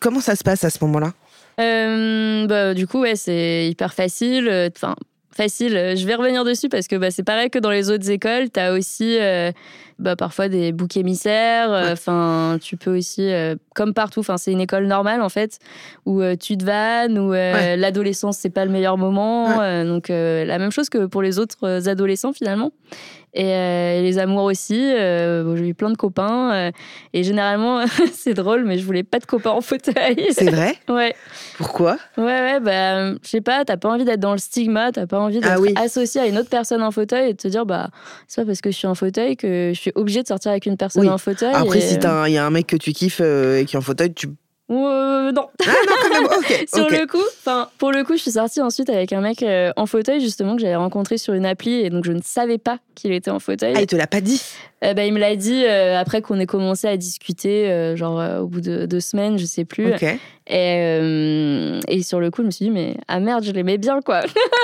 [0.00, 1.12] comment ça se passe à ce moment-là?
[1.60, 4.48] Euh, bah, du coup, ouais, c'est hyper facile.
[4.74, 4.96] Enfin,
[5.34, 5.94] facile.
[5.96, 8.50] Je vais revenir dessus parce que bah, c'est pareil que dans les autres écoles.
[8.50, 9.18] Tu as aussi
[9.98, 11.72] bah, parfois des boucs émissaires.
[11.72, 15.58] Euh, enfin, tu peux aussi, euh, comme partout, enfin, c'est une école normale en fait,
[16.04, 19.56] où euh, tu te vannes, où l'adolescence c'est pas le meilleur moment.
[19.84, 22.72] donc la même chose que pour les autres adolescents finalement.
[23.34, 24.74] Et, les amours aussi.
[24.74, 26.70] j'ai eu plein de copains.
[27.12, 30.28] et généralement, c'est drôle, mais je voulais pas de copains en fauteuil.
[30.30, 30.76] C'est vrai?
[30.88, 31.14] Ouais.
[31.56, 31.98] Pourquoi?
[32.16, 35.18] Ouais, ouais, bah, je sais pas, t'as pas envie d'être dans le stigma, t'as pas
[35.18, 37.90] envie ah d'être associé à une autre personne en fauteuil et de te dire, bah,
[38.28, 40.66] c'est pas parce que je suis en fauteuil que je suis obligée de sortir avec
[40.66, 41.54] une personne en fauteuil.
[41.54, 43.82] Après, si il y a un mec que tu kiffes euh, et qui est en
[43.82, 44.28] fauteuil, tu
[44.70, 45.48] euh, non.
[45.60, 46.64] Ah non, quand même, ok.
[46.74, 49.72] sur le coup, enfin, pour le coup, je suis sortie ensuite avec un mec euh,
[49.76, 52.78] en fauteuil, justement, que j'avais rencontré sur une appli, et donc je ne savais pas
[52.94, 53.74] qu'il était en fauteuil.
[53.76, 54.42] Ah, il te l'a pas dit?
[54.84, 58.46] Euh, bah, Il me l'a dit euh, après qu'on ait commencé à discuter, genre au
[58.46, 59.92] bout de deux semaines, je sais plus.
[60.46, 64.00] Et, et sur le coup, je me suis dit, mais ah merde, je l'aimais bien,
[64.00, 64.20] quoi.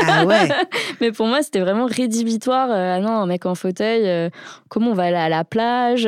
[0.06, 0.48] Ah ouais
[1.00, 2.70] Mais pour moi, c'était vraiment rédhibitoire.
[2.70, 4.30] ah non, un mec en fauteuil,
[4.68, 6.06] comment on va aller à la plage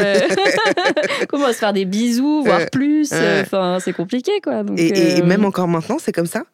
[1.28, 4.62] Comment on va se faire des bisous, voire plus Enfin, c'est compliqué, quoi.
[4.76, 6.44] et, même encore maintenant, c'est comme ça?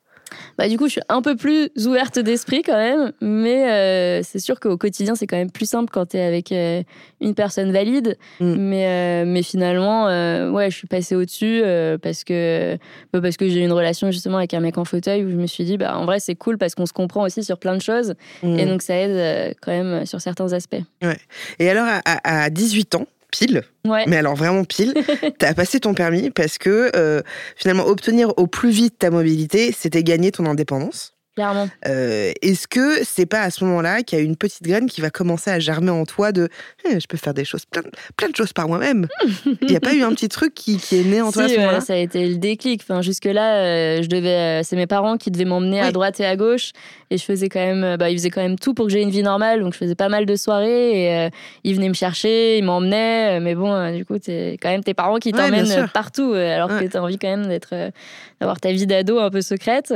[0.58, 4.40] Bah, du coup, je suis un peu plus ouverte d'esprit quand même, mais euh, c'est
[4.40, 6.82] sûr qu'au quotidien, c'est quand même plus simple quand tu es avec euh,
[7.20, 8.18] une personne valide.
[8.40, 8.54] Mm.
[8.58, 10.06] Mais, euh, mais finalement,
[10.52, 11.62] ouais, je suis passée au-dessus
[12.02, 12.76] parce que,
[13.12, 15.36] bah, parce que j'ai eu une relation justement avec un mec en fauteuil où je
[15.36, 17.76] me suis dit, bah, en vrai, c'est cool parce qu'on se comprend aussi sur plein
[17.76, 18.14] de choses.
[18.42, 18.58] Mm.
[18.58, 20.82] Et donc, ça aide quand même sur certains aspects.
[21.02, 21.18] Ouais.
[21.60, 23.62] Et alors, à, à 18 ans, pile.
[24.06, 24.94] Mais alors vraiment pile,
[25.38, 27.22] tu as passé ton permis parce que euh,
[27.56, 31.17] finalement obtenir au plus vite ta mobilité, c'était gagner ton indépendance.
[31.38, 31.68] Clairement.
[31.84, 35.10] Est-ce que c'est pas à ce moment-là qu'il y a une petite graine qui va
[35.10, 36.48] commencer à germer en toi de
[36.84, 37.82] eh, je peux faire des choses, plein,
[38.16, 39.06] plein de choses par moi-même
[39.62, 41.48] Il n'y a pas eu un petit truc qui, qui est né en toi à
[41.48, 41.80] ce moment-là?
[41.80, 42.80] Ça a été le déclic.
[42.82, 46.72] Enfin, jusque-là, je devais, c'est mes parents qui devaient m'emmener à droite et à gauche.
[47.10, 49.10] Et je faisais quand même, bah, ils faisaient quand même tout pour que j'ai une
[49.10, 49.60] vie normale.
[49.60, 51.30] Donc je faisais pas mal de soirées et
[51.62, 53.38] ils venaient me chercher, ils m'emmenaient.
[53.38, 56.96] Mais bon, du coup, c'est quand même tes parents qui t'emmènent partout alors que tu
[56.96, 57.92] as envie quand même d'être,
[58.40, 59.94] d'avoir ta vie d'ado un peu secrète.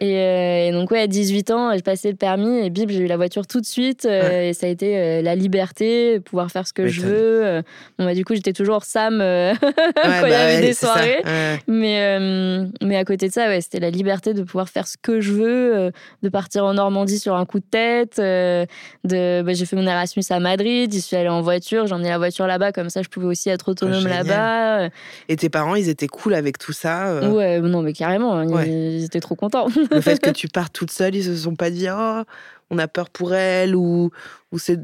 [0.00, 3.06] Euh, et, donc, ouais, à 18 ans, j'ai passé le permis et bim, j'ai eu
[3.06, 4.04] la voiture tout de suite.
[4.04, 7.62] Euh, et ça a été euh, la liberté, pouvoir faire ce que je veux.
[7.98, 11.22] Bon, bah, du coup, j'étais toujours Sam quand il y bah avait des soirées.
[11.66, 12.18] Mais,
[12.82, 15.32] mais à côté de ça, ouais, c'était la liberté de pouvoir faire ce que je
[15.32, 18.16] veux, de partir en Normandie sur un coup de tête.
[18.18, 18.66] de,
[19.42, 22.18] bah, j'ai fait mon Erasmus à Madrid, j'y suis allée en voiture, j'ai emmené la
[22.18, 24.88] voiture là-bas, comme ça je pouvais aussi être autonome ah, là-bas.
[25.28, 29.04] Et tes parents, ils étaient cool avec tout ça Ouais, non, mais carrément, hein, ils
[29.04, 29.68] étaient trop contents.
[29.90, 32.22] le fait que tu partes toute seule, ils se sont pas dit oh,
[32.70, 34.10] on a peur pour elle ou,
[34.52, 34.78] ou c'est.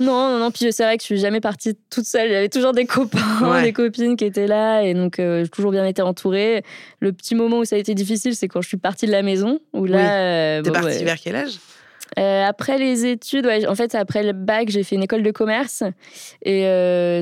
[0.00, 0.50] Non, non, non.
[0.50, 2.28] Puis c'est vrai que je suis jamais partie toute seule.
[2.28, 4.82] Il y avait toujours des copains, des copines qui étaient là.
[4.82, 6.62] Et donc, euh, j'ai toujours bien été entourée.
[7.00, 9.22] Le petit moment où ça a été difficile, c'est quand je suis partie de la
[9.22, 9.60] maison.
[9.72, 10.58] Où là.
[10.58, 11.58] Euh, T'es partie vers quel âge?
[12.18, 15.82] Euh, après les études, en fait, après le bac, j'ai fait une école de commerce.
[16.42, 16.62] Et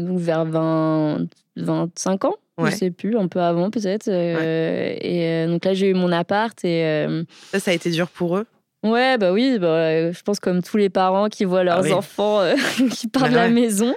[0.00, 2.36] donc, vers 20, 25 ans.
[2.66, 4.08] Je sais plus, un peu avant peut-être.
[4.08, 6.84] Euh, et euh, donc là, j'ai eu mon appart et.
[6.84, 8.46] Euh, ça, ça a été dur pour eux?
[8.82, 12.40] Ouais, bah oui, bah, je pense comme tous les parents qui voient leurs ah enfants
[12.90, 13.94] qui partent de la maison.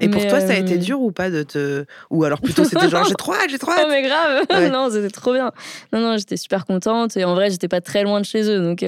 [0.00, 1.84] Et pour toi, ça a été dur ou pas de te.
[2.10, 3.82] Ou alors plutôt, c'était genre j'ai trop hâte, j'ai trop hâte?
[3.82, 5.52] Non, mais grave, non, c'était trop bien.
[5.92, 8.58] Non, non, j'étais super contente et en vrai, j'étais pas très loin de chez eux.
[8.58, 8.84] Donc,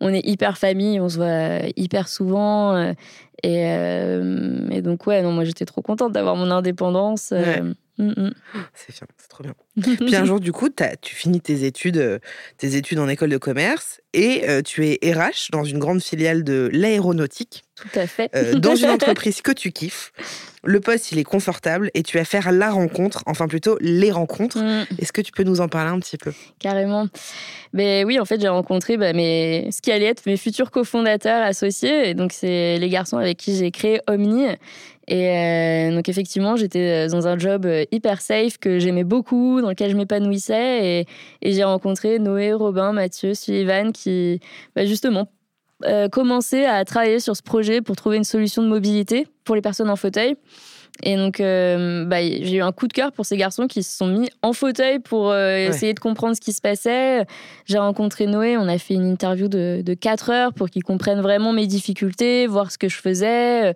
[0.00, 2.92] on est hyper famille, on se voit hyper souvent.
[3.44, 3.62] et,
[4.72, 7.32] et, donc, ouais, non, moi, j'étais trop contente d'avoir mon indépendance.
[8.00, 8.32] Mm, mm.
[8.74, 9.54] C'est bien, c'est trop bien.
[9.76, 10.68] Puis un jour, du coup,
[11.02, 12.18] tu finis tes études, euh,
[12.56, 16.42] tes études en école de commerce et euh, tu es RH dans une grande filiale
[16.42, 17.64] de l'aéronautique.
[17.76, 18.30] Tout à fait.
[18.34, 20.12] Euh, dans une entreprise que tu kiffes.
[20.62, 24.58] Le poste, il est confortable et tu vas faire la rencontre, enfin plutôt les rencontres.
[24.58, 24.86] Mm.
[24.98, 26.32] Est-ce que tu peux nous en parler un petit peu?
[26.58, 27.06] Carrément.
[27.72, 29.68] Mais oui, en fait, j'ai rencontré bah, mes...
[29.72, 32.10] ce qui allait être mes futurs cofondateurs associés.
[32.10, 34.46] Et donc, c'est les garçons avec qui j'ai créé Omni.
[35.08, 39.70] Et euh, donc effectivement, j'étais dans un job euh, hyper safe que j'aimais beaucoup, dans
[39.70, 41.06] lequel je m'épanouissais.
[41.42, 44.40] Et, j'ai rencontré Noé, Robin, Mathieu, Sullivan qui,
[44.76, 45.28] bah, justement,
[45.84, 49.62] euh, commençaient à travailler sur ce projet pour trouver une solution de mobilité pour les
[49.62, 50.36] personnes en fauteuil.
[51.02, 53.96] Et donc, euh, bah, j'ai eu un coup de cœur pour ces garçons qui se
[53.96, 57.24] sont mis en fauteuil pour euh, essayer de comprendre ce qui se passait.
[57.64, 61.20] J'ai rencontré Noé, on a fait une interview de, de 4 heures pour qu'il comprenne
[61.20, 63.74] vraiment mes difficultés, voir ce que je faisais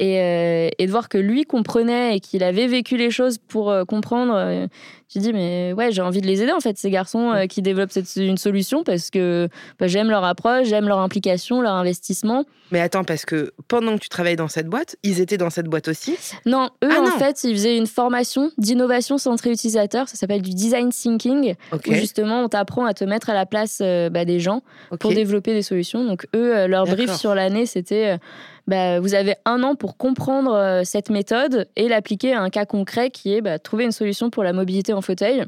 [0.00, 4.68] euh, et, de voir que lui comprenait et qu'il avait vécu les choses pour comprendre
[5.08, 7.62] j'ai dit mais ouais j'ai envie de les aider en fait ces garçons euh, qui
[7.62, 12.44] développent cette, une solution parce que bah, j'aime leur approche j'aime leur implication leur investissement.
[12.72, 15.66] Mais attends parce que pendant que tu travaillais dans cette boîte ils étaient dans cette
[15.66, 16.16] boîte aussi?
[16.44, 20.08] Non eux ah en fait ils faisaient une formation d'innovation centrée utilisateur.
[20.08, 23.78] Ça s'appelle du design thinking où justement on t'apprend à te mettre à la place
[23.82, 24.62] euh, bah, des gens
[24.98, 26.04] pour développer des solutions.
[26.04, 28.18] Donc eux euh, leur brief sur l'année c'était
[28.66, 32.66] bah, vous avez un an pour comprendre euh, cette méthode et l'appliquer à un cas
[32.66, 35.44] concret qui est bah, trouver une solution pour la mobilité en fauteuil.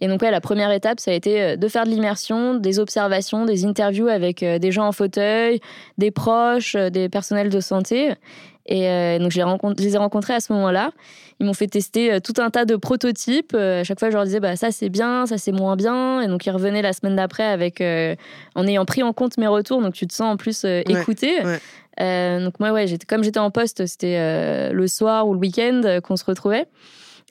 [0.00, 2.78] Et donc, ouais, la première étape, ça a été euh, de faire de l'immersion, des
[2.78, 5.60] observations, des interviews avec euh, des gens en fauteuil,
[5.98, 8.14] des proches, des personnels de santé.
[8.72, 9.40] Et donc, je
[9.82, 10.92] les ai rencontrés à ce moment-là.
[11.40, 13.54] Ils m'ont fait tester tout un tas de prototypes.
[13.54, 16.20] à chaque fois, je leur disais, bah, ça c'est bien, ça c'est moins bien.
[16.20, 19.82] Et donc, ils revenaient la semaine d'après avec, en ayant pris en compte mes retours.
[19.82, 21.40] Donc, tu te sens en plus écouté.
[22.00, 25.40] Euh, donc moi, ouais, j'étais, comme j'étais en poste, c'était euh, le soir ou le
[25.40, 26.66] week-end euh, qu'on se retrouvait.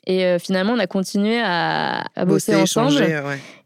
[0.08, 3.06] Et finalement, on a continué à, bosser, ensemble.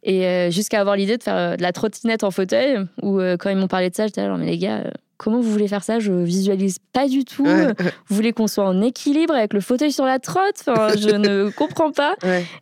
[0.02, 3.70] Et jusqu'à avoir l'idée de faire de la trottinette en fauteuil, où quand ils m'ont
[3.70, 4.84] parlé de ça, j'étais là, mais les gars,
[5.18, 6.00] comment vous voulez faire ça?
[6.00, 7.46] Je visualise pas du tout.
[7.46, 10.64] Vous voulez qu'on soit en équilibre avec le fauteuil sur la trotte?
[10.68, 12.16] Enfin, Je ne comprends pas.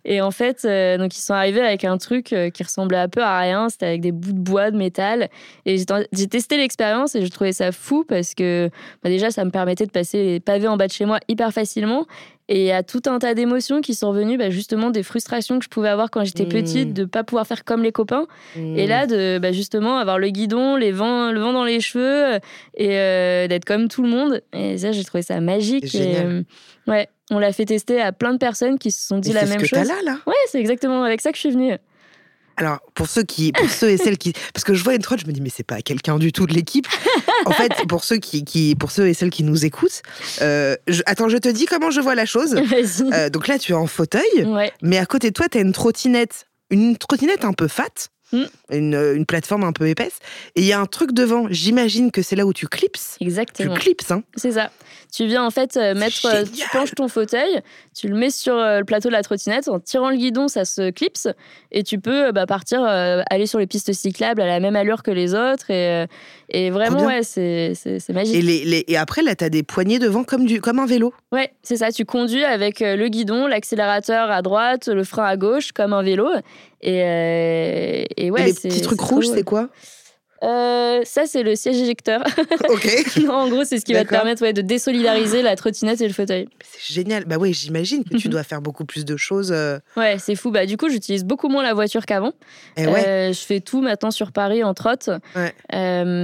[0.06, 3.10] Et en fait, euh, donc ils sont arrivés avec un truc euh, qui ressemblait un
[3.10, 3.70] peu à rien.
[3.70, 5.30] C'était avec des bouts de bois, de métal.
[5.66, 8.70] Et j'ai testé l'expérience et je trouvais ça fou parce que
[9.04, 11.52] bah, déjà, ça me permettait de passer les pavés en bas de chez moi hyper
[11.52, 12.06] facilement.
[12.48, 15.60] Et il y a tout un tas d'émotions qui sont venues, bah, justement, des frustrations
[15.60, 16.94] que je pouvais avoir quand j'étais petite, mmh.
[16.94, 18.28] de ne pas pouvoir faire comme les copains.
[18.58, 22.40] Et là, de bah, justement avoir le guidon, les vents, le vent dans les cheveux
[22.76, 24.42] et euh, d'être comme tout le monde.
[24.54, 25.96] Et ça, j'ai trouvé ça magique.
[25.96, 26.44] Euh,
[26.88, 29.60] ouais, on l'a fait tester à plein de personnes qui se sont dit la même
[29.60, 29.70] chose.
[29.70, 30.18] C'est ce que là, là?
[30.28, 31.78] Ouais, c'est exactement avec ça que je suis venue.
[32.58, 35.20] Alors, pour ceux qui, pour ceux et celles qui, parce que je vois une trotte,
[35.22, 36.88] je me dis mais c'est pas quelqu'un du tout de l'équipe.
[37.46, 40.02] en fait, pour ceux qui, qui, pour ceux et celles qui nous écoutent,
[40.42, 42.56] euh, attends, je te dis comment je vois la chose.
[43.14, 44.22] Euh, donc là, tu es en fauteuil,
[44.82, 47.90] mais à côté de toi, tu as une trottinette, une trottinette un peu fat.
[48.32, 48.46] Mm.
[48.72, 50.20] une, une, plateforme un peu épaisse.
[50.56, 51.48] Et il y a un truc devant.
[51.50, 52.98] J'imagine que c'est là où tu clips.
[53.20, 53.74] Exactement.
[53.74, 54.24] Tu clips, hein.
[54.36, 54.72] C'est ça.
[55.12, 57.62] Tu viens en fait euh, mettre, euh, tu penches ton fauteuil,
[57.94, 60.64] tu le mets sur euh, le plateau de la trottinette, en tirant le guidon, ça
[60.64, 61.28] se clipse
[61.74, 65.12] et tu peux bah, partir, aller sur les pistes cyclables à la même allure que
[65.12, 66.06] les autres et,
[66.50, 67.74] et vraiment ouais, c'est
[68.10, 68.36] magique.
[68.36, 71.14] Et, les, et après là, tu as des poignées devant comme, du, comme un vélo.
[71.32, 71.92] Ouais, c'est ça.
[71.92, 76.30] Tu conduis avec le guidon, l'accélérateur à droite, le frein à gauche comme un vélo
[76.82, 78.42] et, et ouais.
[78.42, 79.70] Et les petits trucs rouges, c'est quoi?
[80.44, 82.24] Euh, ça, c'est le siège éjecteur.
[82.70, 82.88] Ok.
[83.30, 86.14] en gros, c'est ce qui va te permettre ouais, de désolidariser la trottinette et le
[86.14, 86.48] fauteuil.
[86.64, 87.26] C'est génial.
[87.26, 89.52] Bah oui, j'imagine que tu dois faire beaucoup plus de choses.
[89.52, 89.80] Euh.
[89.98, 90.52] Ouais, c'est fou.
[90.52, 92.34] Bah, du coup, j'utilise beaucoup moins la voiture qu'avant.
[92.78, 93.08] Eh ouais.
[93.08, 95.10] Euh, je fais tout maintenant sur Paris en trotte.
[95.36, 95.54] Ouais.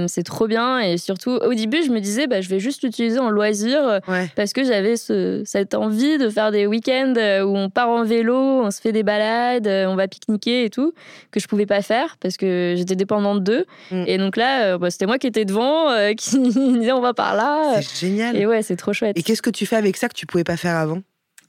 [0.08, 0.78] c'est trop bien.
[0.80, 4.00] Et surtout, au début, je me disais, bah, je vais juste l'utiliser en loisir
[4.36, 8.36] parce que j'avais ce, cette envie de faire des week-ends où on part en vélo,
[8.36, 10.94] on se fait des balades, on va pique-niquer et tout,
[11.30, 13.66] que je pouvais pas faire parce que j'étais dépendante d'eux.
[13.90, 14.04] Mm.
[14.08, 17.12] Et donc là, euh, bah, c'était moi qui étais devant, euh, qui disait on va
[17.12, 17.74] par là.
[17.82, 18.36] C'est génial.
[18.36, 19.16] Et ouais, c'est trop chouette.
[19.18, 21.02] Et qu'est-ce que tu fais avec ça que tu pouvais pas faire avant?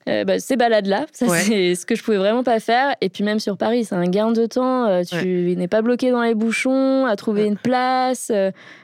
[0.10, 2.96] Euh, bah, ces balades-là, ça c'est ce que je pouvais vraiment pas faire.
[3.00, 5.04] Et puis même sur Paris, c'est un gain de temps.
[5.04, 8.32] tu n'es pas bloqué dans les bouchons, à trouver une place.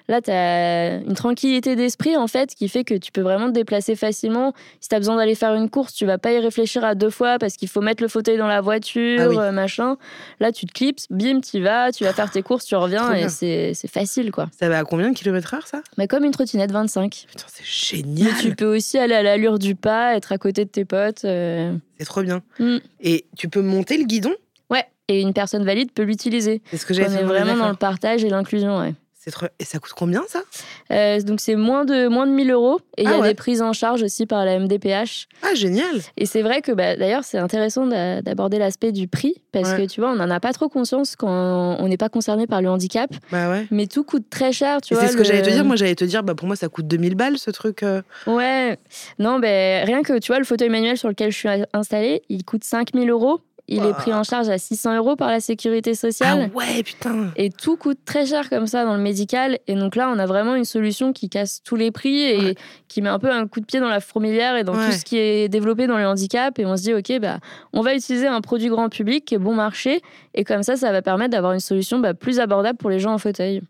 [0.07, 3.53] Là, tu as une tranquillité d'esprit, en fait, qui fait que tu peux vraiment te
[3.53, 4.53] déplacer facilement.
[4.79, 7.09] Si tu as besoin d'aller faire une course, tu vas pas y réfléchir à deux
[7.09, 9.97] fois parce qu'il faut mettre le fauteuil dans la voiture, ah euh, machin.
[10.39, 13.29] Là, tu te clips, bim, tu vas, tu vas faire tes courses, tu reviens et
[13.29, 14.47] c'est facile, quoi.
[14.57, 15.81] Ça va à combien de kilomètres heure, ça?
[15.97, 17.25] Mais Comme une trottinette 25.
[17.27, 18.33] Putain, c'est génial.
[18.41, 21.25] Tu peux aussi aller à l'allure du pas, être à côté de tes potes.
[21.25, 21.75] Euh.
[21.97, 22.41] C'est trop bien.
[22.59, 22.77] Mm.
[23.01, 24.33] Et tu peux monter le guidon?
[24.69, 26.61] Ouais, et une personne valide peut l'utiliser.
[26.71, 28.93] C'est ce que j'ai On est vraiment dans le partage et l'inclusion, ouais.
[29.59, 30.41] Et ça coûte combien ça?
[30.91, 32.79] Euh, Donc c'est moins de, moins de 1000 euros.
[32.97, 35.27] Et il y a ah des prises en charge aussi par la MDPH.
[35.41, 39.41] Ah, génial Et c'est vrai que bah, d'ailleurs, c'est intéressant d'aborder l'aspect du prix.
[39.51, 42.45] Parce que tu vois, on n'en a pas trop conscience quand on n'est pas concerné
[42.45, 43.09] par le handicap.
[43.31, 43.67] Bah ouais.
[43.71, 45.05] Mais tout coûte très cher, tu vois.
[45.05, 45.63] C'est ce que j'allais te dire.
[45.63, 47.83] Moi, j'allais te dire, bah, pour moi, ça coûte 2000 balles ce truc.
[47.83, 48.01] Euh.
[48.27, 48.77] Ouais.
[49.19, 52.43] Non, ben rien que tu vois, le fauteuil manuel sur lequel je suis installée, il
[52.43, 53.41] coûte 5000 euros.
[53.67, 56.51] Il est pris en charge à 600 euros par la sécurité sociale.
[56.53, 57.31] Ah ouais, putain.
[57.35, 59.57] Et tout coûte très cher comme ça dans le médical.
[59.67, 62.55] Et donc là, on a vraiment une solution qui casse tous les prix et
[62.87, 65.03] qui met un peu un coup de pied dans la fourmilière et dans tout ce
[65.03, 66.59] qui est développé dans le handicap.
[66.59, 67.39] Et on se dit, OK, bah,
[67.73, 70.01] on va utiliser un produit grand public qui est bon marché.
[70.35, 73.13] Et comme ça, ça va permettre d'avoir une solution bah, plus abordable pour les gens
[73.13, 73.61] en fauteuil.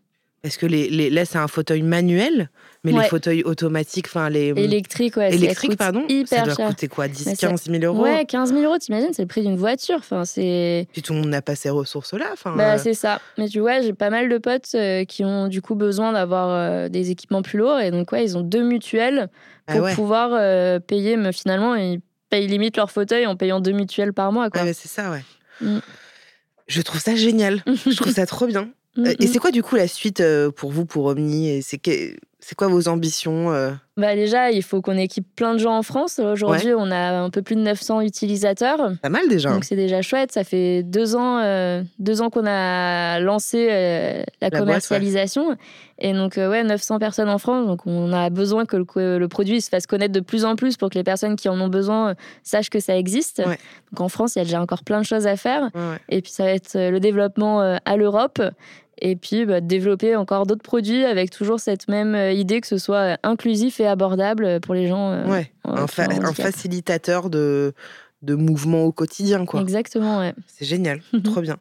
[0.42, 2.50] Est-ce que les, les, là, c'est un fauteuil manuel,
[2.92, 4.48] mais les fauteuils automatiques, enfin les.
[4.48, 5.34] Électriques, ouais.
[5.34, 6.04] Électriques, pardon.
[6.08, 9.22] Hyper ça doit coûter quoi 10, 15 000 euros Ouais, 15 000 euros, t'imagines, c'est
[9.22, 9.96] le prix d'une voiture.
[9.98, 10.86] Enfin, c'est.
[10.92, 12.26] Puis tout le monde n'a pas ces ressources-là.
[12.32, 12.78] Enfin, bah, euh.
[12.78, 13.20] c'est ça.
[13.38, 16.50] Mais tu vois, j'ai pas mal de potes euh, qui ont du coup besoin d'avoir
[16.50, 17.80] euh, des équipements plus lourds.
[17.80, 19.28] Et donc, ouais, ils ont deux mutuelles
[19.66, 24.12] ah pour pouvoir payer, mais finalement, ils payent limite leur fauteuil en payant deux mutuelles
[24.12, 24.50] par mois.
[24.50, 24.62] Quoi.
[24.64, 25.22] Ah, c'est ça, ouais.
[25.60, 25.78] Mm.
[26.68, 27.62] Je trouve ça génial.
[27.66, 28.68] Je trouve ça trop bien.
[28.98, 31.78] Euh, et c'est quoi du coup la suite euh, pour vous, pour Omni C'est
[32.56, 33.72] quoi vos ambitions euh?
[33.96, 36.18] bah Déjà, il faut qu'on équipe plein de gens en France.
[36.18, 38.92] Aujourd'hui, on a un peu plus de 900 utilisateurs.
[39.02, 39.50] Pas mal déjà.
[39.52, 40.32] Donc c'est déjà chouette.
[40.32, 45.56] Ça fait deux ans, deux ans qu'on a lancé la, commercialisation.
[45.98, 47.66] Et donc, ouais, 900 personnes en France.
[47.66, 50.90] Donc on a besoin que le, produit se fasse connaître de plus en plus pour
[50.90, 53.40] que les personnes qui en ont besoin sachent que ça existe.
[53.40, 55.70] Donc en France, il y a déjà encore plein de choses à faire.
[56.10, 58.40] Et puis ça va être le développement à l'Europe
[58.98, 62.78] et puis bah, développer encore d'autres produits avec toujours cette même euh, idée que ce
[62.78, 65.12] soit euh, inclusif et abordable pour les gens.
[65.12, 67.74] Euh, ouais, un, facilitateur de,
[68.22, 69.44] de mouvement au quotidien.
[69.44, 69.60] Quoi.
[69.60, 70.34] Exactement, ouais.
[70.46, 71.56] C'est génial, trop bien.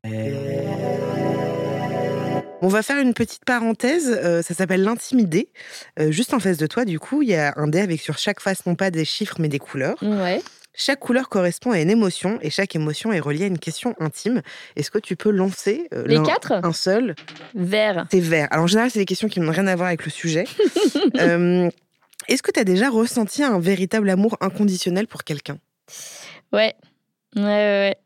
[2.62, 5.50] On va faire une petite parenthèse, ça s'appelle l'intimidé.
[6.10, 8.40] juste en face de toi, du coup, il y a un dé avec sur chaque
[8.40, 9.98] face non pas des chiffres mais des couleurs.
[10.02, 10.42] Ouais.
[10.78, 14.42] Chaque couleur correspond à une émotion et chaque émotion est reliée à une question intime.
[14.76, 16.52] Est-ce que tu peux lancer euh, les quatre?
[16.52, 17.16] Un seul.
[17.54, 18.06] Vert.
[18.12, 18.48] C'est vert.
[18.52, 20.46] Alors en général, c'est des questions qui n'ont rien à voir avec le sujet.
[21.20, 21.70] Euh,
[22.28, 25.58] est-ce que tu as déjà ressenti un véritable amour inconditionnel pour quelqu'un?
[26.52, 26.74] Ouais.
[27.36, 27.44] ouais.
[27.44, 27.98] Ouais,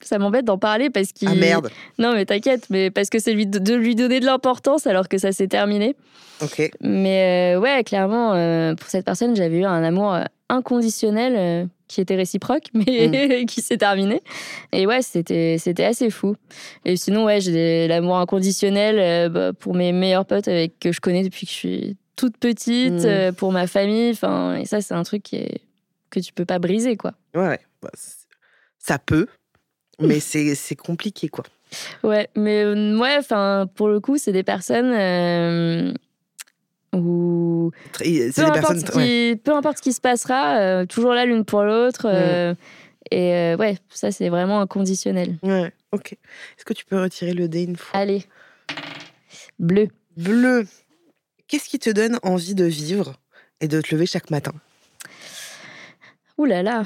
[0.00, 1.28] Ça m'embête d'en parler parce qu'il.
[1.28, 1.70] Ah merde.
[1.98, 5.32] Non, mais t'inquiète, mais parce que c'est de lui donner de l'importance alors que ça
[5.32, 5.96] s'est terminé.
[6.42, 6.70] Ok.
[6.80, 8.30] Mais euh, ouais, clairement,
[8.76, 10.16] pour cette personne, j'avais eu un amour
[10.54, 13.46] inconditionnel qui était réciproque, mais mm.
[13.46, 14.22] qui s'est terminé.
[14.72, 16.36] Et ouais, c'était, c'était assez fou.
[16.84, 21.00] Et sinon, ouais, j'ai l'amour inconditionnel euh, bah, pour mes meilleurs potes avec, que je
[21.00, 23.06] connais depuis que je suis toute petite, mm.
[23.06, 24.10] euh, pour ma famille.
[24.10, 25.60] Enfin, et ça, c'est un truc qui est,
[26.10, 27.12] que tu peux pas briser, quoi.
[27.34, 27.90] Ouais, bah,
[28.78, 29.26] ça peut,
[30.00, 31.44] mais c'est, c'est compliqué, quoi.
[32.04, 34.92] Ouais, mais euh, ouais, enfin, pour le coup, c'est des personnes
[36.94, 41.44] ou peu, importe ce qui, peu importe ce qui se passera, euh, toujours là l'une
[41.44, 42.06] pour l'autre.
[42.06, 42.54] Euh,
[43.10, 45.38] et euh, ouais, ça c'est vraiment inconditionnel.
[45.42, 45.72] Ouais.
[45.92, 46.12] Ok.
[46.12, 47.98] Est-ce que tu peux retirer le dé une fois?
[47.98, 48.24] Allez.
[49.58, 49.88] Bleu.
[50.16, 50.66] Bleu.
[51.48, 53.14] Qu'est-ce qui te donne envie de vivre
[53.60, 54.52] et de te lever chaque matin?
[56.36, 56.82] Ouh là là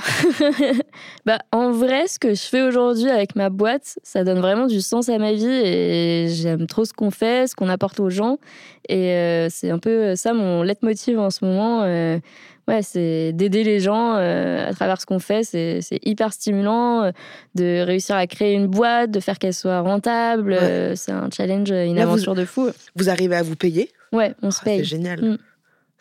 [1.27, 4.83] bah, En vrai, ce que je fais aujourd'hui avec ma boîte, ça donne vraiment du
[4.83, 8.39] sens à ma vie et j'aime trop ce qu'on fait, ce qu'on apporte aux gens.
[8.91, 11.83] Et euh, c'est un peu ça mon leitmotiv en ce moment.
[11.85, 12.19] Euh,
[12.69, 15.45] ouais, c'est d'aider les gens euh, à travers ce qu'on fait.
[15.45, 17.11] C'est hyper stimulant
[17.55, 20.59] de réussir à créer une boîte, de faire qu'elle soit rentable.
[20.95, 22.69] c'est un challenge, une aventure de fou.
[22.97, 23.91] Vous arrivez à vous payer?
[24.13, 24.79] Ouais, on se ah, paye.
[24.81, 25.23] C'est génial.
[25.23, 25.39] Mm.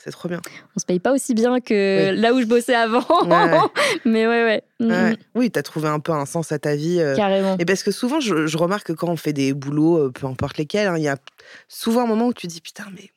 [0.07, 0.39] C'est trop bien.
[0.73, 3.05] On se paye pas aussi bien que là où je bossais avant.
[4.05, 4.63] Mais ouais, ouais.
[4.79, 5.15] Mm, mm.
[5.35, 7.01] Oui, tu as trouvé un peu un sens à ta vie.
[7.01, 7.13] Euh.
[7.13, 7.57] Carrément.
[7.59, 10.57] Et parce que souvent, je, remarque que quand on fait des boulots, euh, peu importe
[10.57, 11.17] lesquels, hein, il y a
[11.67, 13.09] souvent un moment où tu dis putain, mais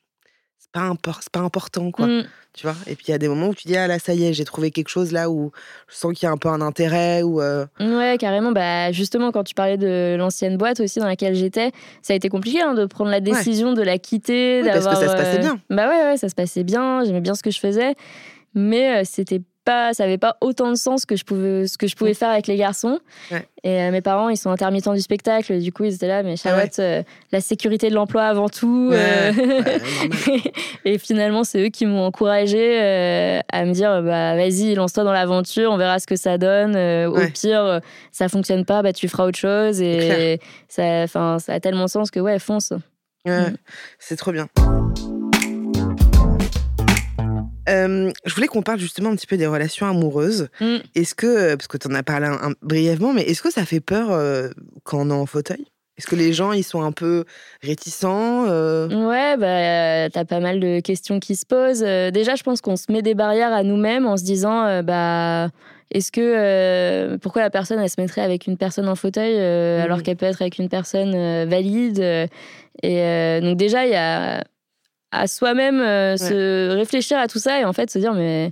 [0.73, 2.07] c'est pas, pas important, quoi
[2.53, 2.75] tu vois?
[2.87, 4.33] Et puis il y a des moments où tu dis ah là ça y est,
[4.33, 5.51] j'ai trouvé quelque chose là où
[5.87, 7.41] je sens qu'il y a un peu un intérêt ou.
[7.41, 8.51] Euh ouais, carrément.
[8.51, 12.29] Bah justement quand tu parlais de l'ancienne boîte aussi dans laquelle j'étais, ça a été
[12.29, 15.41] compliqué hein, de prendre la décision de la quitter, parce que ça se passait euh,
[15.41, 15.59] bien.
[15.69, 17.05] Bah ouais, ouais, ça se passait bien.
[17.05, 17.95] J'aimais bien ce que je faisais,
[18.53, 21.87] mais euh, c'était pas, ça avait pas autant de sens que je pouvais, ce que
[21.87, 22.99] je pouvais faire avec les garçons.
[23.63, 26.33] Et euh, mes parents, ils sont intermittents du spectacle, du coup, ils étaient là, mais
[26.33, 28.89] ah Charlotte, euh, la sécurité de l'emploi avant tout.
[28.91, 29.31] Euh.
[30.85, 35.71] et finalement, c'est eux qui m'ont encouragé à me dire, bah, vas-y, lance-toi dans l'aventure,
[35.71, 36.75] on verra ce que ça donne.
[37.07, 39.81] Au pire, ça fonctionne pas, bah, tu feras autre chose.
[39.81, 42.73] Et ça, ça a tellement sens que, ouais, fonce.
[43.25, 43.55] Mm.
[43.99, 44.47] C'est trop bien.
[47.69, 50.49] Euh, je voulais qu'on parle justement un petit peu des relations amoureuses.
[50.59, 50.77] Mm.
[50.95, 52.29] Est-ce que, euh, parce que tu en as parlé
[52.61, 54.49] brièvement, mais est-ce que ça fait peur euh,
[54.83, 55.65] quand on est en fauteuil?
[55.97, 57.25] Est-ce que les gens, ils sont un peu
[57.61, 61.81] réticents Ouais, bah, t'as pas mal de questions qui se posent.
[61.81, 65.49] déjà, je pense qu'on se met des barrières à nous-mêmes en se disant, bah,
[65.91, 70.01] est-ce que, pourquoi la personne, elle se mettrait avec une personne en fauteuil alors mm.
[70.01, 71.11] qu'elle peut être avec une personne
[71.47, 71.99] valide
[72.81, 74.43] Et donc déjà, il y a
[75.11, 78.51] à soi-même euh, se réfléchir à tout ça et en fait se dire mais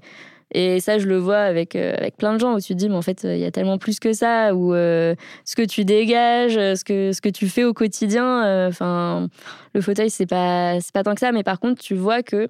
[0.51, 2.89] et ça je le vois avec euh, avec plein de gens où tu te dis
[2.89, 5.85] mais en fait il y a tellement plus que ça ou euh, ce que tu
[5.85, 9.29] dégages ce que ce que tu fais au quotidien enfin
[9.73, 11.31] le fauteuil c'est pas c'est pas tant que ça.
[11.31, 12.49] Mais par contre tu vois que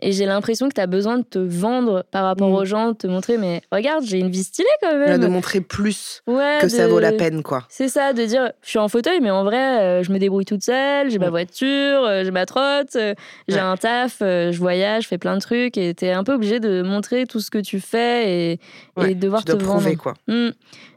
[0.00, 2.54] et j'ai l'impression que tu as besoin de te vendre par rapport mm.
[2.54, 5.20] aux gens, de te montrer, mais regarde, j'ai une vie stylée quand même.
[5.20, 6.22] de montrer plus
[6.60, 7.64] que ça vaut la peine, quoi.
[7.68, 10.46] C'est ça, de dire, je suis en fauteuil, mais en vrai, euh, je me débrouille
[10.46, 13.14] toute seule, j'ai ma voiture, euh, j'ai ma trotte, euh,
[13.48, 16.32] j'ai un taf, je voyage, je fais plein de trucs, et tu es un peu
[16.32, 18.60] obligé de montrer tout ce que tu fais et,
[19.06, 19.80] et devoir te vendre.
[19.80, 20.14] Prouver, quoi.
[20.26, 20.50] Mm.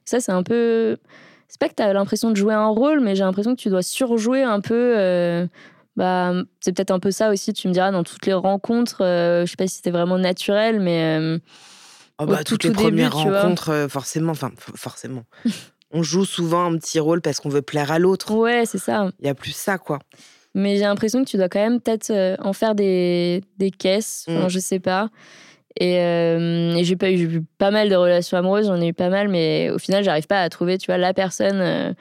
[0.06, 0.98] Ça, c'est un peu.
[1.48, 3.70] C'est pas que tu as l'impression de jouer un rôle, mais j'ai l'impression que tu
[3.70, 5.48] dois surjouer un peu
[5.96, 9.02] bah, c'est peut-être un peu ça aussi, tu me diras, dans toutes les rencontres.
[9.02, 11.18] Euh, je sais pas si c'était vraiment naturel, mais.
[11.20, 11.40] Euh,
[12.20, 14.32] oh bah, toutes les premières rencontres, euh, forcément.
[14.32, 15.24] Enfin, forcément.
[15.92, 18.34] on joue souvent un petit rôle parce qu'on veut plaire à l'autre.
[18.34, 19.10] Ouais, c'est ça.
[19.20, 20.00] Il y a plus ça, quoi.
[20.54, 24.26] Mais j'ai l'impression que tu dois quand même peut-être en faire des, des caisses.
[24.30, 24.50] Enfin, mm.
[24.50, 25.10] Je sais pas.
[25.78, 29.28] Et, et j'ai pas eu pas mal de relations amoureuses, j'en ai eu pas mal,
[29.28, 31.96] mais au final, j'arrive pas à trouver, tu vois, la personne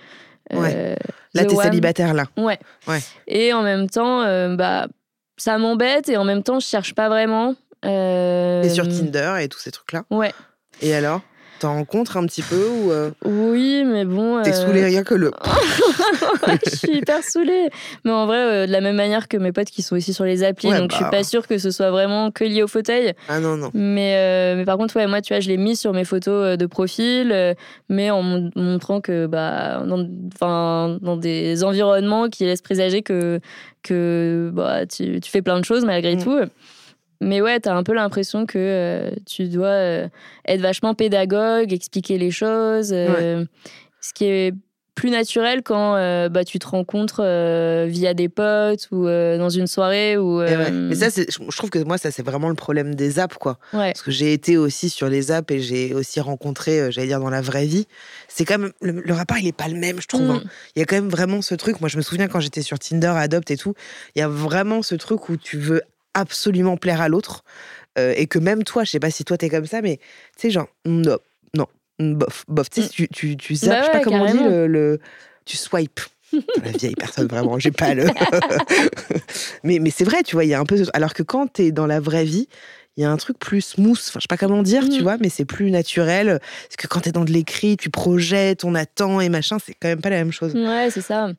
[0.52, 0.72] Ouais.
[0.74, 0.94] Euh,
[1.34, 2.24] là, t'es célibataire, là.
[2.36, 2.58] Ouais.
[2.86, 3.00] ouais.
[3.26, 4.86] Et en même temps, euh, bah,
[5.36, 7.54] ça m'embête et en même temps, je cherche pas vraiment.
[7.84, 8.62] Euh...
[8.62, 10.32] Et sur Tinder et tous ces trucs-là Ouais.
[10.80, 11.20] Et alors?
[11.64, 14.42] T'en rencontres un petit peu ou euh, Oui, mais bon.
[14.42, 15.30] T'es saoulé euh, rien que le.
[16.66, 17.70] je suis hyper saoulée.
[18.04, 20.24] Mais en vrai, euh, de la même manière que mes potes qui sont aussi sur
[20.24, 21.10] les applis, donc je suis bah.
[21.10, 23.14] pas sûre que ce soit vraiment que lié au fauteuil.
[23.30, 23.70] Ah non, non.
[23.72, 26.66] Mais, mais par contre, ouais, moi, tu vois, je l'ai mis sur mes photos de
[26.66, 27.56] profil,
[27.88, 33.40] mais en montrant que, bah, dans, dans des environnements qui laissent présager que,
[33.82, 36.22] que bah, tu, tu fais plein de choses malgré mm.
[36.22, 36.40] tout.
[37.20, 40.08] Mais ouais, t'as un peu l'impression que euh, tu dois euh,
[40.46, 42.90] être vachement pédagogue, expliquer les choses.
[42.92, 43.44] Euh,
[44.00, 44.54] ce qui est
[44.94, 45.94] plus naturel quand
[46.28, 47.20] bah, tu te rencontres
[47.88, 50.16] via des potes ou dans une soirée.
[50.16, 53.58] Ou, Mais ça, je trouve que moi, ça, c'est vraiment le problème des apps, quoi.
[53.72, 57.30] Parce que j'ai été aussi sur les apps et j'ai aussi rencontré, j'allais dire, dans
[57.30, 57.88] la vraie vie.
[58.28, 58.72] C'est quand même.
[58.82, 60.30] Le, rapport, il est pas le même, je trouve.
[60.30, 60.42] Hein.
[60.44, 60.48] Mm.
[60.76, 61.80] Il y a quand même vraiment ce truc.
[61.80, 63.74] Moi, je me souviens quand j'étais sur Tinder, Adopt et tout,
[64.14, 65.82] il y a vraiment ce truc où tu veux
[66.14, 67.44] absolument plaire à l'autre.
[67.98, 69.98] Euh, et que même toi, je sais pas si toi t'es comme ça, mais
[70.36, 71.18] tu sais, genre, non,
[71.54, 71.66] non,
[72.00, 72.68] bof, bof.
[72.70, 72.90] Tu sais, mm.
[72.90, 75.00] tu, tu, tu zappes, bah je sais pas comment on dit, le,
[75.44, 76.00] tu swipes.
[76.64, 78.06] la vieille personne, vraiment, j'ai pas le.
[79.62, 80.82] mais mais c'est vrai, tu vois, il y a un peu.
[80.92, 82.48] Alors que quand t'es dans la vraie vie,
[82.96, 85.02] il y a un truc plus smooth, enfin, je sais pas comment dire, tu mm.
[85.02, 86.40] vois, mais c'est plus naturel.
[86.68, 89.88] Parce que quand t'es dans de l'écrit, tu projettes, on attend et machin, c'est quand
[89.88, 90.54] même pas la même chose.
[90.54, 91.30] Ouais, c'est ça.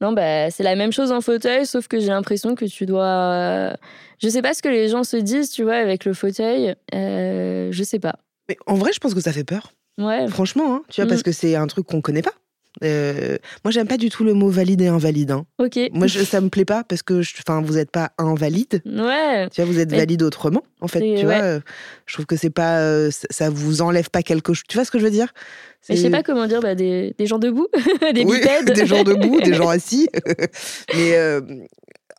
[0.00, 3.04] Non, bah, c'est la même chose en fauteuil, sauf que j'ai l'impression que tu dois.
[3.04, 3.72] Euh,
[4.18, 6.74] je sais pas ce que les gens se disent, tu vois, avec le fauteuil.
[6.94, 8.16] Euh, je sais pas.
[8.48, 9.72] Mais en vrai, je pense que ça fait peur.
[9.98, 10.28] Ouais.
[10.28, 11.24] Franchement, hein, tu vois, parce mm.
[11.24, 12.34] que c'est un truc qu'on connaît pas.
[12.82, 15.30] Moi, j'aime pas du tout le mot valide et invalide.
[15.30, 15.46] Hein.
[15.58, 15.78] Ok.
[15.92, 18.82] Moi, je, ça me plaît pas parce que, enfin, vous n'êtes pas invalide.
[18.86, 19.48] Ouais.
[19.50, 21.00] Tu vois, vous êtes valide autrement, en fait.
[21.00, 21.60] Tu vois,
[22.06, 24.64] je trouve que c'est pas, ça vous enlève pas quelque chose.
[24.68, 25.32] Tu vois ce que je veux dire?
[25.88, 27.68] Mais je sais pas comment dire, bah, des, des gens debout,
[28.14, 30.08] des oui, des gens debout, des gens assis.
[30.94, 31.16] Mais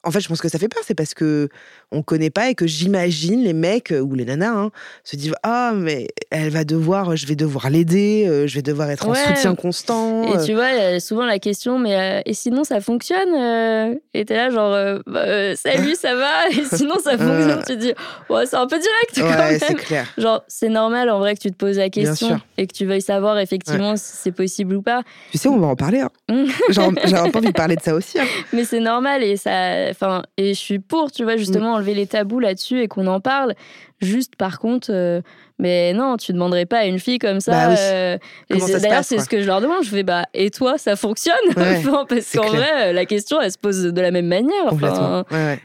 [0.04, 1.50] en fait, je pense que ça fait peur, c'est parce que
[1.92, 4.72] on connaît pas et que j'imagine les mecs euh, ou les nanas hein,
[5.04, 8.90] se disent ah mais elle va devoir, je vais devoir l'aider, euh, je vais devoir
[8.90, 10.24] être en soutien constant.
[10.24, 10.46] Et euh.
[10.46, 14.36] tu vois, il y a souvent la question mais et sinon ça fonctionne Et t'es
[14.36, 16.50] là genre bah, salut ça va?
[16.50, 17.64] Et sinon ça fonctionne.
[17.68, 17.94] tu te dis
[18.30, 19.60] ouais c'est un peu direct quand ouais, même.
[19.60, 20.06] c'est clair.
[20.18, 23.02] Genre c'est normal en vrai que tu te poses la question et que tu veuilles
[23.02, 25.02] savoir effectivement si c'est possible ou pas.
[25.32, 26.02] Tu sais on va en parler.
[26.02, 26.46] Hein.
[26.70, 28.20] J'ai un peu envie de parler de ça aussi.
[28.20, 28.26] Hein.
[28.54, 32.08] Mais c'est normal et ça, enfin et je suis pour tu vois justement enlever les
[32.08, 33.54] tabous là-dessus et qu'on en parle.
[34.02, 35.22] Juste par contre, euh,
[35.58, 37.52] mais non, tu demanderais pas à une fille comme ça.
[37.52, 38.18] Bah euh,
[38.50, 39.84] D'ailleurs, c'est ce que je leur demande.
[39.84, 41.36] Je fais bah et toi, ça fonctionne?
[41.56, 44.74] Parce qu'en vrai, la question, elle se pose de la même manière.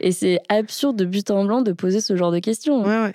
[0.01, 2.83] et c'est absurde de but en blanc de poser ce genre de questions.
[2.83, 3.13] Ouais, ouais.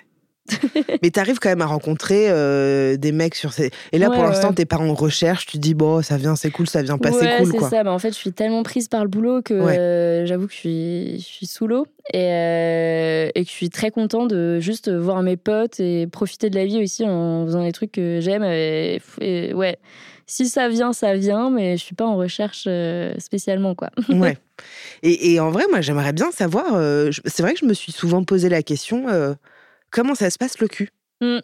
[1.02, 3.70] mais tu arrives quand même à rencontrer euh, des mecs sur ces.
[3.92, 6.68] Et là, pour l'instant, t'es pas en recherche, tu dis, bon, ça vient, c'est cool,
[6.68, 7.52] ça vient passer ouais, cool.
[7.52, 7.84] c'est ça.
[7.84, 10.58] Bah, en fait, je suis tellement prise par le boulot que euh, j'avoue que je
[10.58, 14.90] suis, je suis sous l'eau et, euh, et, que je suis très content de juste
[14.90, 18.44] voir mes potes et profiter de la vie aussi en faisant les trucs que j'aime.
[18.44, 19.00] Et,
[19.54, 19.78] ouais,
[20.26, 22.68] si ça vient, ça vient, mais je suis pas en recherche
[23.18, 23.90] spécialement, quoi.
[24.08, 24.38] ouais.
[25.02, 26.66] Et, et, en vrai, moi, j'aimerais bien savoir.
[27.24, 29.06] c'est vrai que je me suis souvent posé la question
[29.90, 30.90] comment ça se passe le cul?
[31.20, 31.38] Mmh.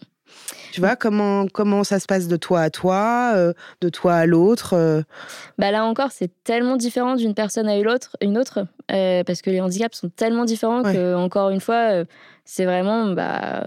[0.73, 4.27] Tu vois, comment, comment ça se passe de toi à toi, euh, de toi à
[4.27, 5.03] l'autre euh?
[5.57, 9.41] bah Là encore, c'est tellement différent d'une personne à une autre, une autre euh, parce
[9.41, 12.05] que les handicaps sont tellement différents que, encore une fois,
[12.45, 13.07] c'est vraiment.
[13.13, 13.67] Bah,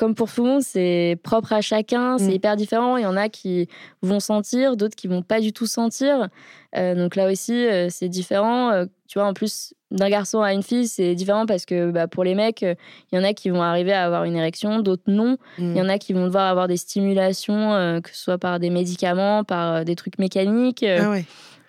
[0.00, 2.30] comme pour tout le monde, c'est propre à chacun, c'est mmh.
[2.30, 2.96] hyper différent.
[2.96, 3.68] Il y en a qui
[4.00, 6.30] vont sentir, d'autres qui vont pas du tout sentir.
[6.74, 8.70] Euh, donc là aussi, euh, c'est différent.
[8.70, 12.08] Euh, tu vois, en plus, d'un garçon à une fille, c'est différent parce que bah,
[12.08, 12.76] pour les mecs, il
[13.12, 15.36] y en a qui vont arriver à avoir une érection, d'autres non.
[15.58, 15.84] Il y mmh.
[15.84, 19.84] en a qui vont devoir avoir des stimulations, que ce soit par des médicaments, par
[19.84, 20.82] des trucs mécaniques.
[20.82, 21.26] Ah ouais.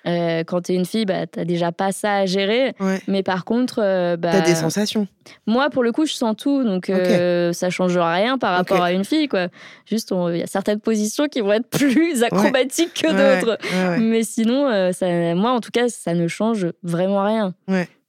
[0.08, 2.74] Euh, quand tu es une fille, bah, tu déjà pas ça à gérer.
[3.08, 3.80] Mais par contre.
[3.82, 5.08] Euh, bah, tu as des sensations
[5.45, 6.64] Moi, pour le coup, je sens tout.
[6.64, 9.28] Donc, euh, ça changera rien par rapport à une fille.
[9.28, 9.47] Quoi.
[9.86, 13.58] Juste, il y a certaines positions qui vont être plus acrobatiques que d'autres.
[13.99, 17.54] Mais sinon, ça, moi, en tout cas, ça ne change vraiment rien.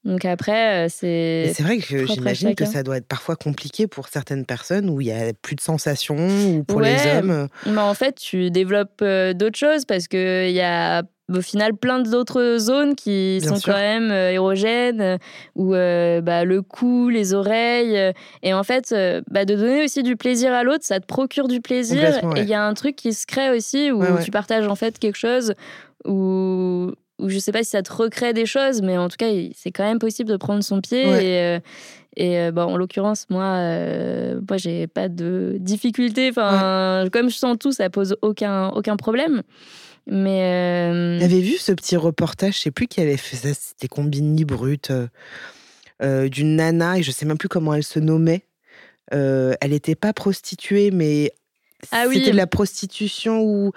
[0.05, 1.53] Donc après, c'est.
[1.55, 5.07] C'est vrai que j'imagine que ça doit être parfois compliqué pour certaines personnes où il
[5.07, 6.17] y a plus de sensations
[6.49, 7.49] ou pour les hommes.
[7.67, 12.57] Mais en fait, tu développes d'autres choses parce qu'il y a au final plein d'autres
[12.59, 15.19] zones qui sont quand même euh, érogènes, euh,
[15.55, 18.13] où euh, bah, le cou, les oreilles.
[18.43, 18.95] et en fait,
[19.31, 22.19] bah, de donner aussi du plaisir à l'autre, ça te procure du plaisir.
[22.37, 24.99] Et il y a un truc qui se crée aussi où tu partages en fait
[24.99, 25.55] quelque chose
[26.05, 29.31] où, où je sais pas si ça te recrée des choses, mais en tout cas,
[29.55, 31.05] c'est quand même possible de prendre son pied.
[31.05, 31.59] Et,
[32.17, 33.59] et bah, en l'occurrence, moi,
[34.49, 36.31] moi j'ai pas de difficulté.
[36.31, 39.43] Enfin, comme je sens tout, ça pose aucun, aucun problème.
[40.07, 40.91] Mais.
[40.91, 41.21] Euh...
[41.21, 44.91] T'avais vu ce petit reportage, je sais plus qui avait fait ça, c'était Combini Brut,
[44.91, 45.07] euh,
[46.03, 48.43] euh, d'une nana, et je sais même plus comment elle se nommait.
[49.15, 51.33] Euh, elle n'était pas prostituée, mais
[51.91, 53.73] ah c'était de la prostitution ou.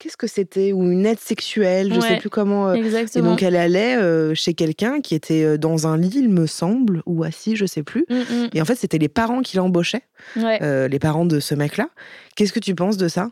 [0.00, 2.74] Qu'est-ce que c'était Ou une aide sexuelle, je ne sais plus comment.
[2.74, 3.24] Exactement.
[3.24, 3.96] Et donc elle allait
[4.34, 8.04] chez quelqu'un qui était dans un lit, il me semble, ou assis, je sais plus.
[8.10, 8.48] Mm, mm.
[8.54, 10.02] Et en fait, c'était les parents qui l'embauchaient,
[10.36, 11.88] les parents de ce mec-là.
[12.34, 13.30] Qu'est-ce que tu penses de ça?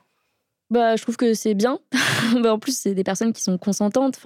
[0.73, 1.79] Bah, je trouve que c'est bien.
[2.43, 4.19] bah, en plus, c'est des personnes qui sont consentantes.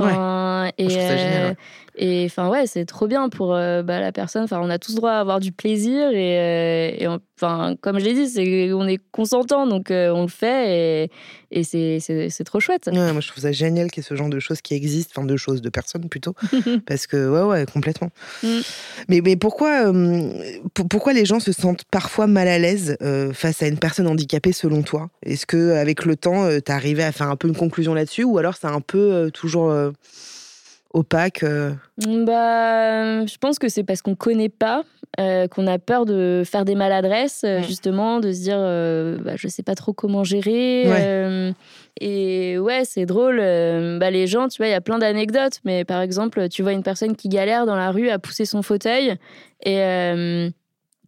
[0.79, 1.55] Et, euh,
[1.97, 4.45] et enfin ouais, c'est trop bien pour euh, bah, la personne.
[4.45, 8.14] Enfin, on a tous droit à avoir du plaisir et, euh, enfin comme je l'ai
[8.14, 11.09] dit, c'est on est consentant donc on le fait
[11.51, 12.89] et, et c'est trop chouette.
[12.93, 15.27] moi je trouve ça génial qu'il y ait ce genre de choses qui existent, enfin
[15.27, 16.35] de choses, de personnes plutôt,
[16.87, 18.11] parce que ouais ouais complètement.
[18.43, 18.59] Mm.
[19.09, 19.93] Mais mais pourquoi
[20.91, 22.97] pourquoi les gens se sentent parfois mal à l'aise
[23.33, 25.09] face à une personne handicapée selon toi?
[25.23, 28.39] Est-ce que avec le temps, tu arrivé à faire un peu une conclusion là-dessus ou
[28.39, 29.73] alors c'est un peu toujours
[30.97, 34.84] opaque euh bah, Je pense que c'est parce qu'on ne connaît pas,
[35.20, 38.59] euh, qu'on a peur de faire des maladresses, euh, justement, de se dire
[39.24, 41.55] bah, je ne sais pas trop comment gérer.
[42.01, 43.38] et ouais, c'est drôle.
[43.38, 46.72] bah, les gens, tu vois, il y a plein d'anecdotes, mais par exemple, tu vois
[46.72, 49.16] une personne qui galère dans la rue à pousser son fauteuil
[49.64, 49.80] et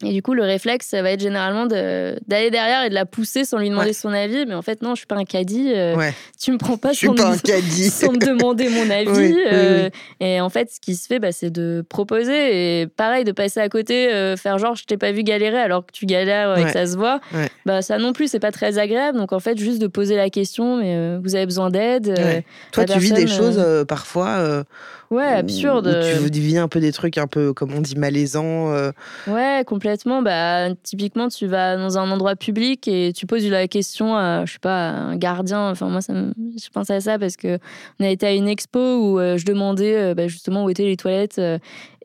[0.05, 3.45] Et du coup, le réflexe, ça va être généralement d'aller derrière et de la pousser
[3.45, 4.47] sans lui demander son avis.
[4.47, 5.73] Mais en fait, non, je suis pas un caddie.
[5.75, 5.97] Euh,
[6.41, 7.91] tu me prends pas, je sans, pas un caddie.
[7.91, 9.37] sans me demander mon avis.
[9.51, 9.91] Euh,
[10.21, 12.83] et en fait, ce qui se fait, bah, c'est de proposer.
[12.83, 15.85] Et pareil, de passer à côté, euh, faire genre, je t'ai pas vu galérer alors
[15.85, 17.21] que tu galères et que ça se voit.
[17.67, 19.19] Bah, ça non plus, c'est pas très agréable.
[19.19, 22.45] Donc en fait, juste de poser la question, mais vous avez besoin d'aide.
[22.71, 24.65] Toi, tu vis des choses parfois
[25.11, 25.87] Ouais, absurde.
[26.23, 28.73] Où tu vis un peu des trucs un peu, comme on dit, malaisants.
[28.73, 28.93] Euh.
[29.27, 30.21] Ouais, complètement.
[30.21, 34.53] Bah, typiquement, tu vas dans un endroit public et tu poses la question à, je
[34.53, 35.71] sais pas, un gardien.
[35.71, 37.59] Enfin, moi, ça je pense à ça parce que
[37.99, 40.85] on a été à une expo où euh, je demandais euh, bah, justement où étaient
[40.85, 41.41] les toilettes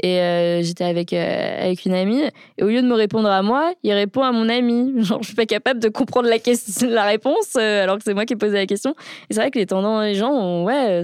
[0.01, 2.24] et j'étais avec, avec une amie.
[2.58, 4.93] Et au lieu de me répondre à moi, il répond à mon ami.
[5.04, 8.26] Genre, je suis pas capable de comprendre la, question, la réponse alors que c'est moi
[8.26, 8.95] qui ai posé la question.
[9.30, 11.04] Et c'est vrai que les tendances, les gens, ouais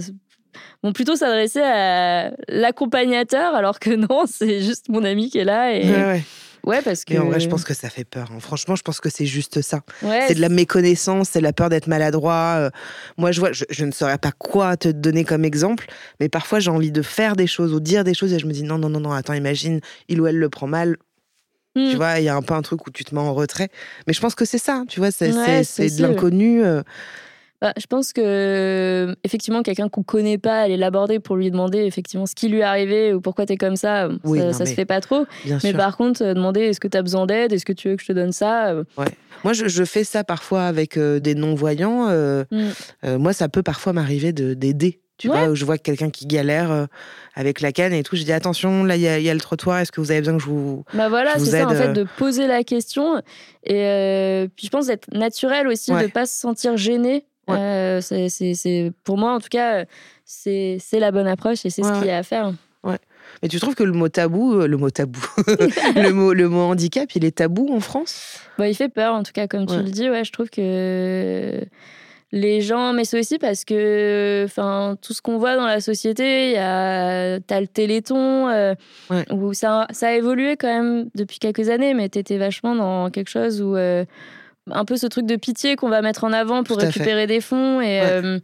[0.84, 5.74] vont plutôt s'adresser à l'accompagnateur, alors que non, c'est juste mon ami qui est là.
[5.74, 6.22] Et...
[6.66, 7.14] Ouais, parce que.
[7.14, 8.30] Mais en vrai, je pense que ça fait peur.
[8.32, 8.40] Hein.
[8.40, 9.82] Franchement, je pense que c'est juste ça.
[10.02, 12.56] c'est de la méconnaissance, c'est la peur d'être maladroit.
[12.58, 12.70] Euh.
[13.18, 15.88] moi, je vois, je, ne saurais pas quoi te donner comme exemple,
[16.20, 18.52] mais parfois j'ai envie de faire des choses ou dire des choses et je me
[18.52, 20.98] dis non, non, non, non, attends, imagine, il ou elle le prend mal.
[21.76, 21.96] Tu hmm.
[21.96, 23.70] vois, il y a un peu un truc où tu te mets en retrait.
[24.08, 26.64] Mais je pense que c'est ça, tu vois, c'est de l'inconnu.
[26.64, 26.82] Euh.
[27.62, 32.26] Bah, je pense que effectivement quelqu'un qu'on connaît pas, aller l'aborder pour lui demander effectivement
[32.26, 34.86] ce qui lui est arrivé ou pourquoi tu es comme ça, ça, ça se fait
[34.86, 35.26] pas trop.
[35.64, 37.96] Mais par contre, euh, demander est-ce que tu as besoin d'aide, est-ce que tu veux
[37.98, 38.70] que je te donne ça?
[38.70, 39.08] Euh, ouais.
[39.44, 42.08] Moi, je, fais ça parfois avec euh, des non-voyants.
[42.52, 43.18] Mm.
[43.18, 45.02] moi, ça peut parfois m'arriver d'aider.
[45.18, 46.88] Tu vois, où je vois quelqu'un qui galère
[47.36, 49.92] avec la canne et tout, je dis attention, là il y, a le trottoir, est-ce
[49.92, 52.48] que vous avez besoin que je vous Bah voilà, c'est ça en fait de poser
[52.48, 53.22] la question
[53.66, 59.18] et puis je pense d'être naturel aussi, de pas se sentir gêné euh, c'est, pour
[59.18, 59.86] moi, en tout cas,
[60.26, 62.54] c'est, la bonne approche et c'est ce qu'il y a à faire.
[62.84, 62.98] Ouais.
[63.42, 65.22] Mais tu trouves que le mot tabou, euh, le mot tabou,
[65.96, 68.40] le, mot, le mot handicap, il est tabou en France?
[68.58, 70.10] Bah, Il fait peur, en tout cas, comme tu le dis.
[70.10, 71.62] Ouais, je trouve que
[72.32, 76.50] les gens, mais c'est aussi parce que enfin, tout ce qu'on voit dans la société,
[76.50, 78.76] il y a, t'as le téléthon, euh,
[79.32, 83.10] où ça, ça a évolué quand même depuis quelques années, mais tu étais vachement dans
[83.10, 83.76] quelque chose où
[84.72, 87.82] un peu ce truc de pitié qu'on va mettre en avant pour récupérer des fonds
[87.82, 88.40] et euh,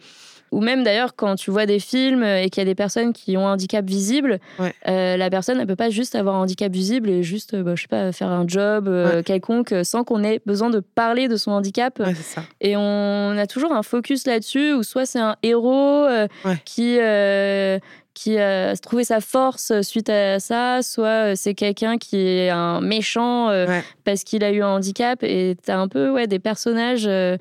[0.51, 3.36] ou même d'ailleurs quand tu vois des films et qu'il y a des personnes qui
[3.36, 4.39] ont un handicap visible,
[4.88, 7.82] euh, la personne ne peut pas juste avoir un handicap visible et juste, bah, je
[7.82, 11.51] sais pas, faire un job euh, quelconque sans qu'on ait besoin de parler de son
[11.51, 12.01] handicap.
[12.61, 16.05] Et on a toujours un focus là-dessus où soit c'est un héros
[16.63, 16.99] qui
[18.16, 22.82] qui a trouvé sa force suite à ça, soit euh, c'est quelqu'un qui est un
[22.82, 25.22] méchant euh, parce qu'il a eu un handicap.
[25.22, 27.05] Et t'as un peu ouais, des personnages.
[27.05, 27.38] Euh,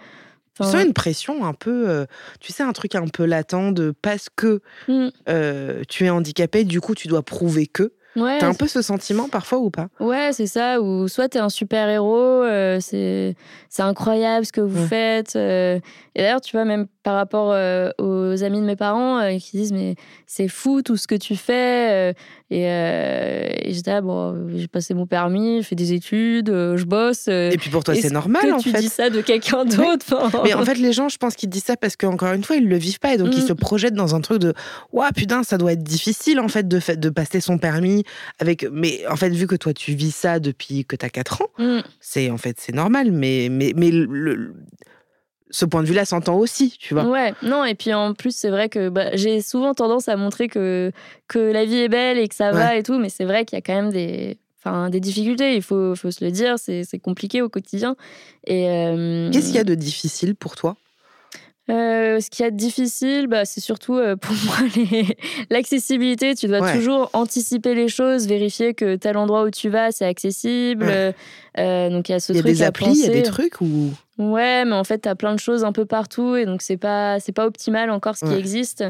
[0.59, 2.07] tu sens une pression un peu,
[2.39, 5.09] tu sais, un truc un peu latent de parce que mmh.
[5.89, 7.93] tu es handicapé, du coup tu dois prouver que.
[8.16, 9.89] Ouais, T'as un peu ce sentiment parfois ou pas?
[9.99, 10.81] Ouais, c'est ça.
[10.81, 13.35] Ou soit t'es un super héros, euh, c'est
[13.79, 15.35] incroyable ce que vous faites.
[15.35, 15.81] Euh.
[16.14, 19.73] et d'ailleurs, tu vois, même par rapport euh, aux amis de mes parents qui disent
[19.73, 19.95] mais
[20.27, 22.15] c'est fou tout ce que tu fais.
[22.51, 27.29] et, j'étais là, bon, j'ai passé mon permis, je fais des études, je bosse.
[27.29, 30.43] et puis pour toi, c'est normal en tu dis ça de quelqu'un d'autre.
[30.43, 32.69] mais en fait, les gens, je pense qu'ils disent ça parce qu'encore une fois, ils
[32.69, 33.49] le vivent pas et donc ils mm.
[33.49, 34.55] se projettent dans un truc de,
[34.93, 38.05] waouh putain, ça doit être difficile en fait de, de passer son permis
[38.39, 41.43] avec mais en fait vu que toi tu vis ça depuis que tu as 4
[41.43, 41.81] ans, mm.
[42.01, 44.55] c'est en fait c'est normal mais mais mais le,
[45.55, 47.05] ce point de vue-là s'entend aussi, tu vois.
[47.05, 50.49] Ouais, non, et puis en plus, c'est vrai que bah, j'ai souvent tendance à montrer
[50.49, 50.91] que,
[51.29, 53.57] que la vie est belle et que ça va et tout, mais c'est vrai qu'il
[53.57, 56.99] y a quand même des, enfin, des difficultés, il faut, faut se le dire, c'est
[57.01, 57.95] compliqué au quotidien.
[58.49, 60.77] Et euh, Qu'est-ce qu'il y a de difficile pour toi?
[61.71, 64.57] Euh, ce qui est difficile, bah, c'est surtout euh, pour moi
[65.51, 66.35] l'accessibilité.
[66.35, 70.87] Tu dois toujours anticiper les choses, vérifier que tel endroit où tu vas, c'est accessible.
[71.59, 72.45] Euh, donc il y a ce truc.
[72.45, 73.93] Y a des applis, il y a des trucs ou.
[74.19, 76.77] Ouais, mais en fait, tu as plein de choses un peu partout et donc c'est
[76.77, 78.85] pas, pas optimal encore ce qui existe.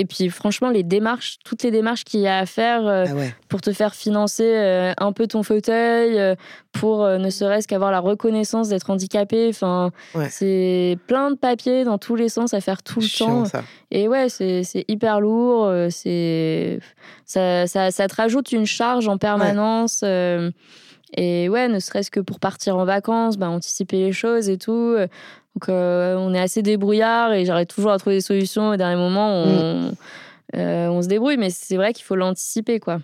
[0.00, 3.32] Et puis franchement, les démarches, toutes les démarches qu'il y a à faire euh, ah
[3.50, 6.34] pour te faire financer euh, un peu ton fauteuil, euh,
[6.72, 9.50] pour ne serait-ce qu'avoir la reconnaissance d'être handicapé.
[9.50, 9.90] Enfin,
[10.30, 13.44] c'est plein de papiers dans tous les sens à faire tout le temps.
[13.90, 15.70] Et ouais, c'est hyper lourd.
[15.90, 16.80] C'est
[17.26, 20.02] ça, ça, ça, te rajoute une charge en permanence.
[21.16, 24.96] Et ouais, ne serait-ce que pour partir en vacances, bah, anticiper les choses et tout.
[25.56, 28.70] Donc euh, on est assez débrouillard et j'arrive toujours à trouver des solutions.
[28.70, 29.92] Au dernier moment, on, mm.
[30.54, 32.98] On se débrouille, mais c'est vrai qu'il faut l'anticiper, quoi.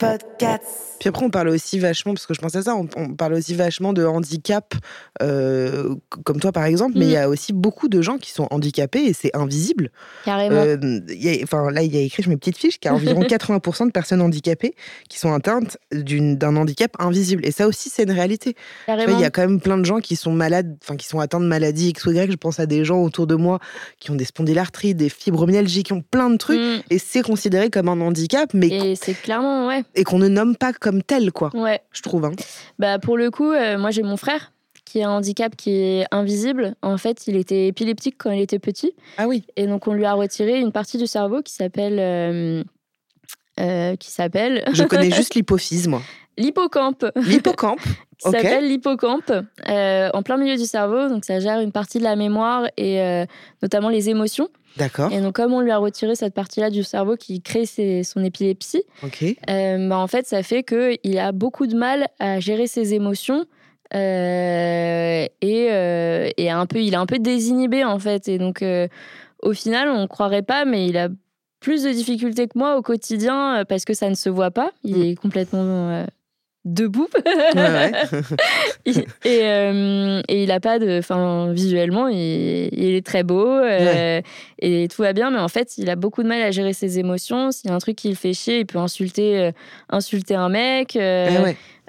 [0.98, 3.54] Puis après, on parle aussi vachement, parce que je pense à ça, on, parle aussi
[3.54, 4.74] vachement de handicap,
[5.18, 7.30] comme toi par exemple, mais il y a mm.
[7.30, 9.90] aussi beaucoup de gens qui sont handicapés et c'est invisible.
[10.24, 10.62] Carrément.
[11.42, 13.86] Enfin, là, il y a écrit sur mes petites fiches qu'il y a environ 80%
[13.86, 14.74] de personnes handicapées
[15.08, 17.46] qui sont atteintes d'un handicap invisible.
[17.46, 18.54] Et ça aussi, c'est une réalité.
[18.88, 21.40] Il y a quand même plein de gens qui sont malades, enfin, qui sont atteints
[21.40, 22.30] de maladies X ou Y.
[22.30, 23.58] Je pense à des gens autour de moi
[24.00, 26.60] qui ont des spondylarthrites, des fibromyalgies, qui ont plein de trucs.
[26.60, 26.82] Mm.
[26.90, 28.68] Et c'est considéré comme un handicap, mais.
[28.68, 29.84] Et c'est clairement, ouais.
[29.94, 31.50] Et qu'on ne nomme pas comme tel, quoi.
[31.54, 31.80] Ouais.
[31.92, 32.24] Je trouve.
[32.24, 32.32] Hein.
[32.78, 34.52] Bah, pour le coup, euh, moi, j'ai mon frère
[34.86, 36.74] qui a un handicap qui est invisible.
[36.80, 38.94] En fait, il était épileptique quand il était petit.
[39.18, 39.44] Ah oui.
[39.56, 41.98] Et donc, on lui a retiré une partie du cerveau qui s'appelle.
[41.98, 42.64] Euh,
[43.60, 44.64] euh, qui s'appelle.
[44.72, 46.00] Je connais juste l'hypophyse, moi.
[46.36, 47.06] L'hippocampe.
[47.16, 47.80] L'hippocampe.
[48.18, 49.30] qui s'appelle l'hippocampe,
[49.68, 51.08] euh, en plein milieu du cerveau.
[51.08, 53.26] Donc, ça gère une partie de la mémoire et
[53.62, 54.48] notamment les émotions.
[54.78, 55.12] D'accord.
[55.12, 58.84] Et donc, comme on lui a retiré cette partie-là du cerveau qui crée son épilepsie,
[59.02, 63.46] bah, en fait, ça fait qu'il a beaucoup de mal à gérer ses émotions
[63.94, 68.28] euh, et, euh, et, un peu, il est un peu désinhibé en fait.
[68.28, 68.88] Et donc, euh,
[69.42, 71.08] au final, on ne croirait pas, mais il a
[71.60, 74.72] plus de difficultés que moi au quotidien parce que ça ne se voit pas.
[74.82, 75.02] Il mm.
[75.02, 76.06] est complètement
[76.66, 77.08] debout.
[78.84, 80.98] et, et, il a pas de.
[80.98, 83.60] Enfin, visuellement, il, il, est très beau
[84.58, 86.98] et tout va bien, mais en fait, il a beaucoup de mal à gérer ses
[86.98, 87.50] émotions.
[87.52, 89.50] S'il y a un truc qui le fait chier, il peut insulter,
[89.88, 90.98] insulter un mec.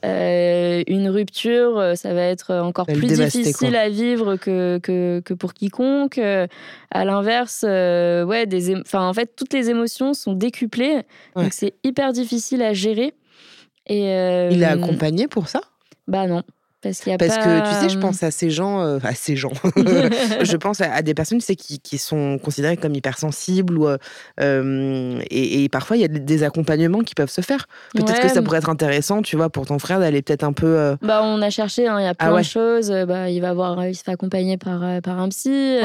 [0.05, 5.34] Euh, une rupture, euh, ça va être encore plus difficile à vivre que, que, que
[5.34, 6.19] pour quiconque.
[6.19, 6.45] Euh,
[6.91, 11.01] à l'inverse, ouais, des enfin, en fait, toutes les émotions sont décuplées,
[11.36, 13.13] donc c'est hyper difficile à gérer.
[13.88, 15.61] Et, Il est accompagné pour ça?
[16.07, 16.43] Bah non.
[16.81, 19.51] Parce, que tu sais, je pense à ces gens, euh, à ces gens.
[19.75, 23.88] je pense à, des personnes, tu sais, qui, qui sont considérées comme hypersensibles ou
[24.39, 27.65] euh, et, parfois il y a des accompagnements qui peuvent se faire.
[27.95, 30.77] Peut-être que ça pourrait être intéressant, tu vois, pour ton frère d'aller peut-être un peu.
[30.77, 32.91] Euh, bah, on a cherché, hein, il y a ah plein de choses.
[33.07, 35.79] Bah, il va avoir, il se fait accompagner par par un psy,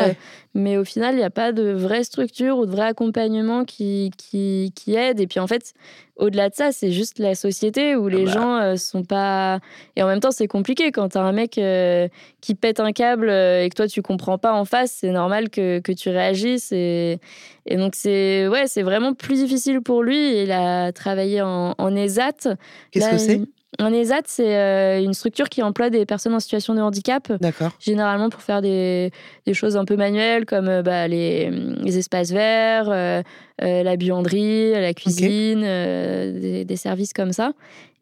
[0.54, 4.10] mais au final, il n'y a pas de vraie structure ou de vrai accompagnement qui
[4.18, 5.18] qui, qui aide.
[5.18, 5.72] Et puis en fait,
[6.16, 8.30] au-delà de ça, c'est juste la société où les ah bah.
[8.32, 9.60] gens euh, sont pas.
[9.96, 12.08] Et en même temps, c'est compliqué quand t'as un mec euh,
[12.40, 14.92] qui pète un câble euh, et que toi tu comprends pas en face.
[15.00, 17.18] C'est normal que, que, tu réagisses et,
[17.64, 20.42] et donc c'est ouais, c'est vraiment plus difficile pour lui.
[20.42, 22.56] Il a travaillé en, en ESAT.
[22.90, 23.40] Qu'est-ce que c'est?
[23.78, 27.32] Un ESAT, c'est euh, une structure qui emploie des personnes en situation de handicap.
[27.80, 29.10] Généralement pour faire des,
[29.46, 33.22] des, choses un peu manuelles comme euh, bah, les, les, espaces verts, euh,
[33.60, 37.52] la buanderie, la cuisine, des, des, services comme ça.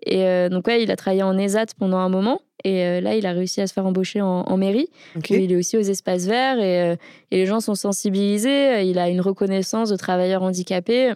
[0.05, 2.41] Et donc, ouais, il a travaillé en ESAT pendant un moment.
[2.65, 4.89] Et là, il a réussi à se faire embaucher en, mairie.
[5.29, 6.97] il est aussi aux espaces verts et,
[7.31, 8.83] et, les gens sont sensibilisés.
[8.89, 11.13] Il a une reconnaissance de travailleur handicapé.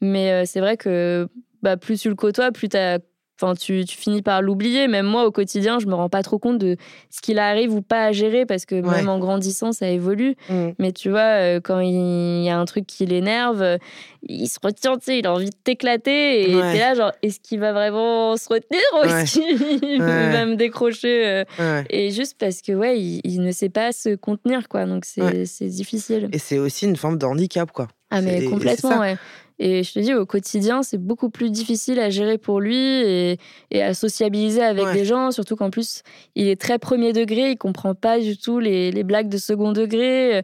[0.00, 1.28] Mais c'est vrai que
[1.62, 3.00] bah, plus tu le côtoies, plus tu as
[3.40, 4.88] Enfin, tu, finis par l'oublier.
[4.88, 6.76] Même moi, au quotidien, je me rends pas trop compte de
[7.10, 10.34] ce qu'il arrive ou pas à gérer parce que même en grandissant, ça évolue.
[10.48, 10.68] Mm.
[10.78, 13.78] Mais tu vois, euh, quand il y a un truc qui l'énerve,
[14.22, 16.50] il se retient, tu sais, il a envie de t'éclater.
[16.50, 20.56] Et t'es là, genre, est-ce qu'il va vraiment se retenir ou est-ce qu'il va me
[20.56, 21.82] décrocher euh?
[21.90, 24.84] Et juste parce que, ouais, il, ne sait pas se contenir, quoi.
[24.86, 26.28] Donc, c'est difficile.
[26.32, 27.88] Et c'est aussi une forme de handicap, quoi.
[28.10, 29.16] Ah, mais complètement, ouais.
[29.58, 33.38] Et je te dis, au quotidien, c'est beaucoup plus difficile à gérer pour lui et,
[33.72, 36.02] à sociabiliser avec des gens, surtout qu'en plus,
[36.36, 40.42] il est très premier degré, il comprend pas du tout les, blagues de second degré.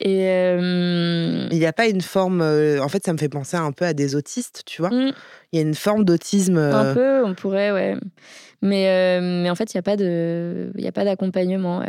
[0.00, 2.40] Et euh, il n'y a pas une forme.
[2.40, 4.90] Euh, en fait, ça me fait penser un peu à des autistes, tu vois.
[4.90, 5.12] Mm.
[5.52, 6.58] Il y a une forme d'autisme.
[6.58, 7.96] Un euh, peu, on pourrait, ouais.
[8.62, 11.84] Mais, mais en fait, il n'y a pas de, il a pas d'accompagnement.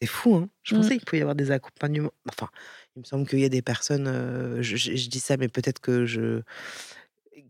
[0.00, 0.48] C'est fou, hein.
[0.62, 0.98] Je pensais mm.
[0.98, 2.12] qu'il pouvait y avoir des accompagnements.
[2.28, 2.48] Enfin,
[2.96, 6.42] il me semble qu'il y a des personnes, je, dis ça, mais peut-être que je.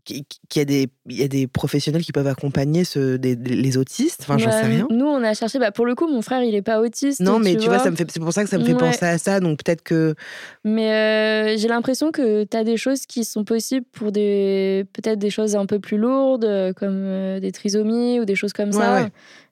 [0.05, 0.25] Qu'il
[0.55, 4.37] y, a des, il y a des professionnels qui peuvent accompagner ce, les autistes, enfin
[4.37, 4.85] j'en sais rien.
[4.89, 7.21] Nous on a cherché, bah, pour le coup mon frère il n'est pas autiste.
[7.21, 9.63] Non mais tu, vois, c'est pour ça que ça me fait penser à ça, donc
[9.63, 10.13] peut-être que...
[10.65, 15.29] Mais j'ai l'impression que tu as des choses qui sont possibles pour des peut-être des
[15.29, 19.09] choses un peu plus lourdes, comme des trisomies ou des choses comme ça.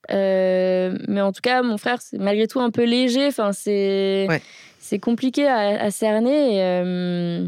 [0.09, 4.27] mais en tout cas mon frère c'est malgré tout un peu léger, enfin c'est
[4.81, 6.55] c'est compliqué à, cerner.
[6.55, 7.47] Et, euh,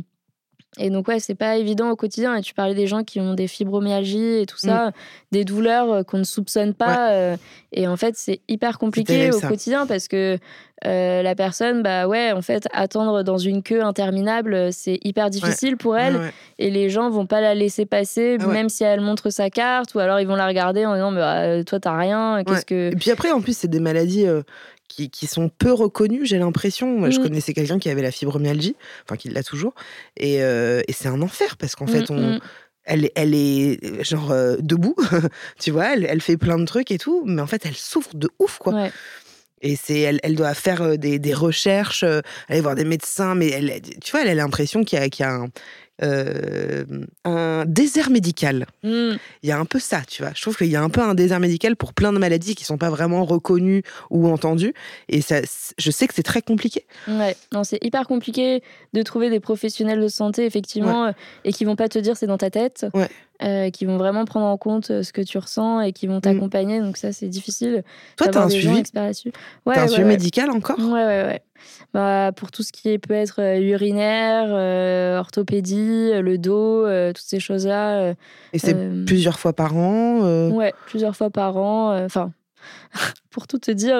[0.77, 2.35] et, donc, ouais, c'est pas évident au quotidien.
[2.35, 4.91] Et tu parlais des gens qui ont des fibromyalgies et tout ça, mm.
[5.31, 7.11] des douleurs euh, qu'on ne soupçonne pas.
[7.11, 7.35] Euh,
[7.71, 10.37] et en fait, c'est hyper compliqué au quotidien parce que
[10.83, 15.97] la personne, bah ouais, en fait, attendre dans une queue interminable, c'est hyper difficile pour
[15.97, 16.31] elle.
[16.59, 19.95] Et les gens vont pas la laisser passer, ah même si elle montre sa carte,
[19.95, 22.43] ou alors ils vont la regarder en disant, bah, toi, t'as rien.
[22.45, 22.91] Qu'est-ce que...
[22.91, 24.27] Et puis après, en plus, c'est des maladies
[24.87, 26.97] qui, qui, sont peu reconnus, j'ai l'impression.
[26.97, 27.23] Moi, je mmh.
[27.23, 28.75] connaissais quelqu'un qui avait la fibromyalgie,
[29.05, 29.73] enfin qui l'a toujours,
[30.17, 32.39] et, et c'est un enfer parce qu'en fait, on,
[32.83, 34.95] elle, elle est genre debout,
[35.59, 38.15] tu vois, elle, elle, fait plein de trucs et tout, mais en fait, elle souffre
[38.15, 38.73] de ouf, quoi.
[38.73, 38.91] Ouais.
[39.65, 42.03] Et c'est, elle, elle, doit faire des, des, recherches,
[42.49, 45.23] aller voir des médecins, mais elle, tu vois, elle a l'impression qu'il y a, qu'il
[45.23, 45.47] y a un,
[46.01, 46.83] euh,
[47.23, 48.65] un désert médical.
[48.81, 49.13] Hmm.
[49.43, 50.31] Il y a un peu ça, tu vois.
[50.35, 52.65] Je trouve qu'il y a un peu un désert médical pour plein de maladies qui
[52.65, 54.73] sont pas vraiment reconnues ou entendues.
[55.07, 55.41] Et ça,
[55.77, 56.85] je sais que c'est très compliqué.
[57.07, 58.63] Ouais, non, c'est hyper compliqué
[58.93, 61.11] de trouver des professionnels de santé, effectivement, euh,
[61.43, 62.85] et qui vont pas te dire c'est dans ta tête.
[62.93, 63.09] Ouais.
[63.41, 66.21] Euh, qui vont vraiment prendre en compte ce que tu ressens et qui vont mm.
[66.21, 66.79] t'accompagner.
[66.79, 67.83] Donc ça, c'est difficile.
[68.15, 68.83] Toi, tu as un suivi,
[69.65, 70.79] ouais, un suivi médical encore?
[70.79, 71.41] Ouais, ouais, ouais.
[71.93, 77.39] Bah, pour tout ce qui peut être euh, urinaire, euh, orthopédie, le dos, toutes ces
[77.39, 78.13] choses-là.
[78.51, 82.03] et c'est plusieurs fois par an Ouais, plusieurs fois par an.
[82.03, 82.31] Enfin,
[83.31, 83.97] pour tout te dire.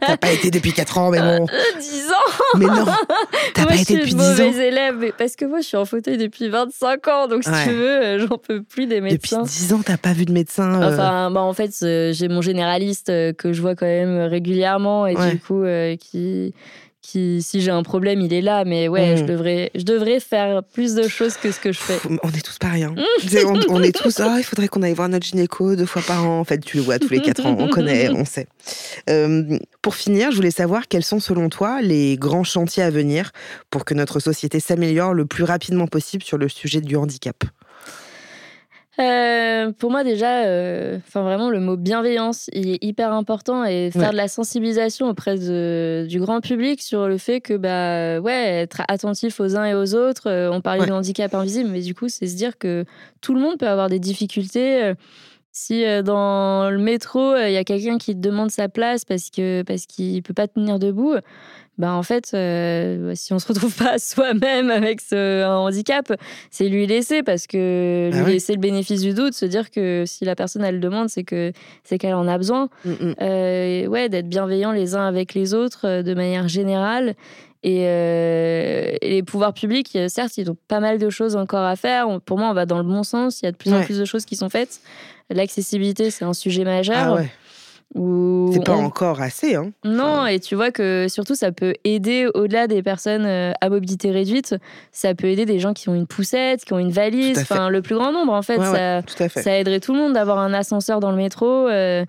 [0.00, 1.46] T'as pas été depuis 4 ans, mais bon.
[1.80, 2.86] 10 ans Mais non
[3.54, 5.76] T'as pas été depuis 10 ans Je suis une élève, parce que moi, je suis
[5.76, 9.42] en fauteuil depuis 25 ans, donc si tu veux, euh, j'en peux plus des médecins.
[9.42, 10.92] Depuis 10 ans, t'as pas vu de médecin euh?
[10.92, 15.38] Enfin, bah, en fait, j'ai mon généraliste que je vois quand même régulièrement, et du
[15.38, 16.54] coup, euh, qui
[17.02, 18.64] qui, si j'ai un problème, il est là.
[18.64, 19.26] Mais ouais, je, mm.
[19.26, 21.98] devrais, je devrais faire plus de choses que ce que je fais.
[22.22, 22.84] On est tous pareils.
[22.84, 22.94] Hein.
[23.68, 26.40] on, est tous, ah, il faudrait qu'on aille voir notre gynéco deux fois par an.
[26.40, 28.46] En fait, tu le vois tous les quatre ans, on connaît, on sait.
[29.10, 33.32] Euh, pour finir, je voulais savoir quels sont selon toi les grands chantiers à venir
[33.68, 37.44] pour que notre société s'améliore le plus rapidement possible sur le sujet du handicap.
[38.98, 43.90] Euh, pour moi déjà, euh, enfin vraiment le mot bienveillance il est hyper important et
[43.90, 48.60] faire de la sensibilisation auprès de, du grand public sur le fait que bah ouais
[48.62, 50.28] être attentif aux uns et aux autres.
[50.28, 52.84] Euh, on parlait de handicap invisible, mais du coup c'est se dire que
[53.22, 54.92] tout le monde peut avoir des difficultés.
[55.52, 59.62] Si dans le métro il y a quelqu'un qui te demande sa place parce que
[59.62, 61.14] parce qu'il peut pas tenir debout,
[61.78, 66.12] bah en fait, euh, si on se retrouve pas soi-même avec ce, un handicap,
[66.50, 70.04] c'est lui laisser parce que bah lui laisser le bénéfice du doute, se dire que
[70.06, 71.52] si la personne elle le demande, c'est que
[71.82, 72.68] c'est qu'elle en a besoin.
[72.84, 73.14] Mm, mm.
[73.22, 77.14] Euh, ouais, d'être bienveillant les uns avec les autres euh, de manière générale.
[77.64, 77.78] Et,
[79.02, 82.20] les pouvoirs publics, certes, ils ont pas mal de choses encore à faire.
[82.22, 83.40] pour moi, on va dans le bon sens.
[83.40, 84.80] Il y a de plus en plus de choses qui sont faites.
[85.30, 87.18] L'accessibilité, c'est un sujet majeur.
[87.18, 87.22] Ah
[87.94, 89.54] c'est pas encore assez.
[89.54, 89.72] Hein.
[89.84, 94.10] Non, et tu vois que surtout ça peut aider au-delà des personnes euh, à mobilité
[94.10, 94.54] réduite,
[94.92, 97.82] ça peut aider des gens qui ont une poussette, qui ont une valise, enfin le
[97.82, 98.58] plus grand nombre en fait.
[98.58, 101.68] ça, ça aiderait tout le monde d'avoir un ascenseur dans le métro.
[101.68, 102.04] Euh,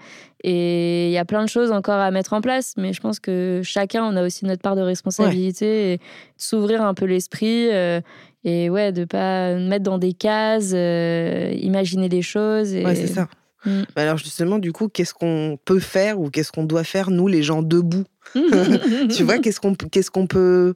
[0.45, 3.19] et il y a plein de choses encore à mettre en place, mais je pense
[3.19, 5.99] que chacun, on a aussi notre part de responsabilité et
[6.35, 7.69] s'ouvrir un peu l'esprit.
[7.71, 8.01] Euh,
[8.43, 12.73] et ouais, de pas mettre dans des cases, imaginer des choses.
[12.73, 12.83] Et...
[12.83, 13.27] Ouais, c'est ça.
[13.65, 13.83] Mm.
[13.95, 17.43] Alors justement, du coup, qu'est-ce qu'on peut faire ou qu'est-ce qu'on doit faire, nous, les
[17.43, 18.05] gens debout
[18.35, 20.73] Tu vois, qu'est-ce qu'on qu'est-ce qu'on peut...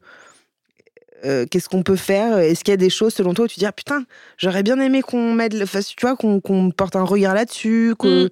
[1.25, 2.38] Euh, qu'est-ce qu'on peut faire?
[2.38, 4.05] Est-ce qu'il y a des choses selon toi où tu dis ah, putain
[4.38, 8.27] j'aurais bien aimé qu'on mette tu vois qu'on porte un regard là-dessus mm.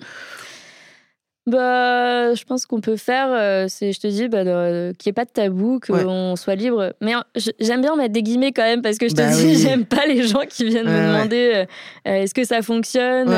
[1.47, 5.13] Bah, je pense qu'on peut faire, euh, c'est, je te dis, bah, qu'il n'y ait
[5.13, 6.93] pas de tabou, qu'on soit libre.
[7.01, 7.13] Mais
[7.59, 10.07] j'aime bien mettre des guillemets quand même, parce que je te bah dis, j'aime pas
[10.07, 11.65] les gens qui viennent me demander euh,
[12.07, 13.29] euh, est-ce que ça fonctionne,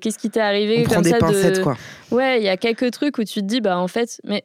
[0.00, 0.84] qu'est-ce qui t'est arrivé.
[0.86, 1.76] On comme prend des pincettes, quoi.
[2.10, 4.44] Ouais, il y a quelques trucs où tu te dis, bah, en fait, mais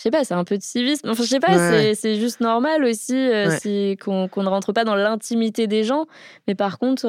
[0.00, 1.10] je sais pas, c'est un peu de civisme.
[1.10, 3.28] Enfin, je sais pas, c'est juste normal aussi
[4.02, 6.06] qu'on ne rentre pas dans l'intimité des gens.
[6.48, 7.06] Mais par contre,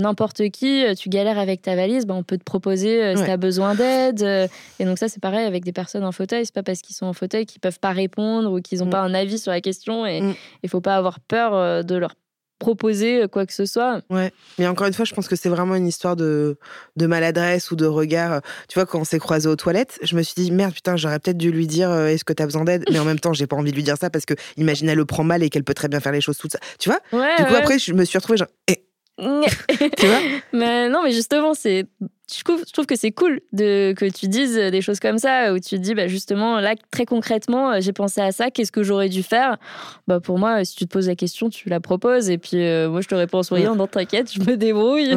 [0.00, 3.24] n'importe qui, euh, tu galères avec ta valise, ben on peut te proposer euh, si
[3.24, 4.22] tu as besoin d'aide.
[4.22, 4.48] Euh.
[4.78, 6.44] et donc ça, c'est pareil avec des personnes en fauteuil.
[6.46, 8.90] C'est pas parce qu'ils sont en fauteuil qu'ils peuvent pas répondre ou qu'ils n'ont mm.
[8.90, 10.06] pas un avis sur la question.
[10.06, 10.34] Et mm.
[10.64, 12.14] il faut pas avoir peur de leur
[12.60, 14.02] proposer quoi que ce soit.
[14.10, 16.56] Ouais, mais encore une fois, je pense que c'est vraiment une histoire de,
[16.94, 18.42] de maladresse ou de regard.
[18.68, 21.18] Tu vois, quand on s'est croisés aux toilettes, je me suis dit, merde, putain, j'aurais
[21.18, 22.84] peut-être dû lui dire, est-ce que tu as besoin d'aide?
[22.92, 24.98] Mais en même temps, j'ai pas envie de lui dire ça parce que, imagine, elle
[24.98, 26.60] le prend mal et qu'elle peut très bien faire les choses toute ça.
[26.78, 27.00] Tu vois?
[27.10, 28.84] Du coup, après, je me suis retrouvée genre, eh,
[29.98, 30.20] tu vois
[30.52, 31.86] Mais non, mais justement, c'est
[32.36, 35.52] je trouve, je trouve que c'est cool de, que tu dises des choses comme ça,
[35.52, 38.72] où tu te dis, bah justement, là, très concrètement, euh, j'ai pensé à ça, qu'est-ce
[38.72, 39.56] que j'aurais dû faire?
[40.06, 42.88] Bah Pour moi, si tu te poses la question, tu la proposes, et puis euh,
[42.88, 45.16] moi, je te réponds en souriant, non, t'inquiète, je me débrouille.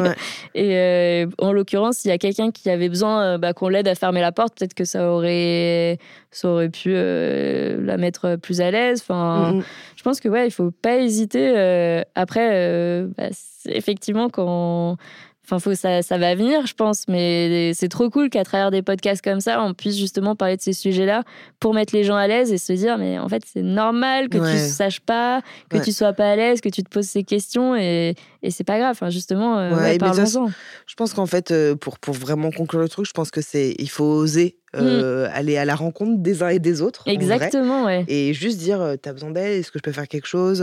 [0.54, 3.94] Et euh, en l'occurrence, s'il y a quelqu'un qui avait besoin bah, qu'on l'aide à
[3.94, 5.98] fermer la porte, peut-être que ça aurait,
[6.30, 9.00] ça aurait pu la mettre plus à l'aise.
[9.02, 9.62] Enfin, mm.
[10.04, 12.04] Je pense que, ouais, il faut pas hésiter.
[12.14, 13.30] après, bah,
[13.64, 14.98] effectivement, quand
[15.44, 18.82] Enfin, faut, ça, ça va venir, je pense, mais c'est trop cool qu'à travers des
[18.82, 21.22] podcasts comme ça, on puisse justement parler de ces sujets-là
[21.60, 24.38] pour mettre les gens à l'aise et se dire, mais en fait, c'est normal que
[24.38, 27.06] tu ne saches pas, que tu tu sois pas à l'aise, que tu te poses
[27.06, 28.92] ces questions et, et c'est pas grave.
[28.92, 29.98] Enfin, justement, euh, ouais.
[29.98, 33.74] Je pense qu'en fait, euh, pour, pour vraiment conclure le truc, je pense que c'est
[33.78, 34.78] il faut oser mm.
[34.80, 37.04] euh, aller à la rencontre des uns et des autres.
[37.06, 38.04] Exactement, ouais.
[38.08, 40.62] Et juste dire, t'as besoin d'aide, est-ce que je peux faire quelque chose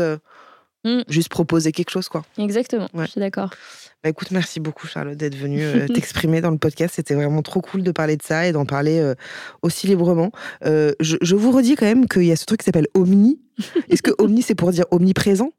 [0.83, 1.01] mm.
[1.07, 2.23] Juste proposer quelque chose, quoi.
[2.37, 3.51] Exactement, je suis d'accord.
[4.03, 6.95] Bah, écoute, merci beaucoup Charlotte d'être venue euh, t'exprimer dans le podcast.
[6.95, 9.13] C'était vraiment trop cool de parler de ça et d'en parler euh,
[9.61, 10.31] aussi librement.
[10.65, 13.39] Euh, je, je, vous redis quand même qu'il y a ce truc qui s'appelle Omni.
[13.89, 15.51] Est-ce que Omni c'est pour dire omniprésent?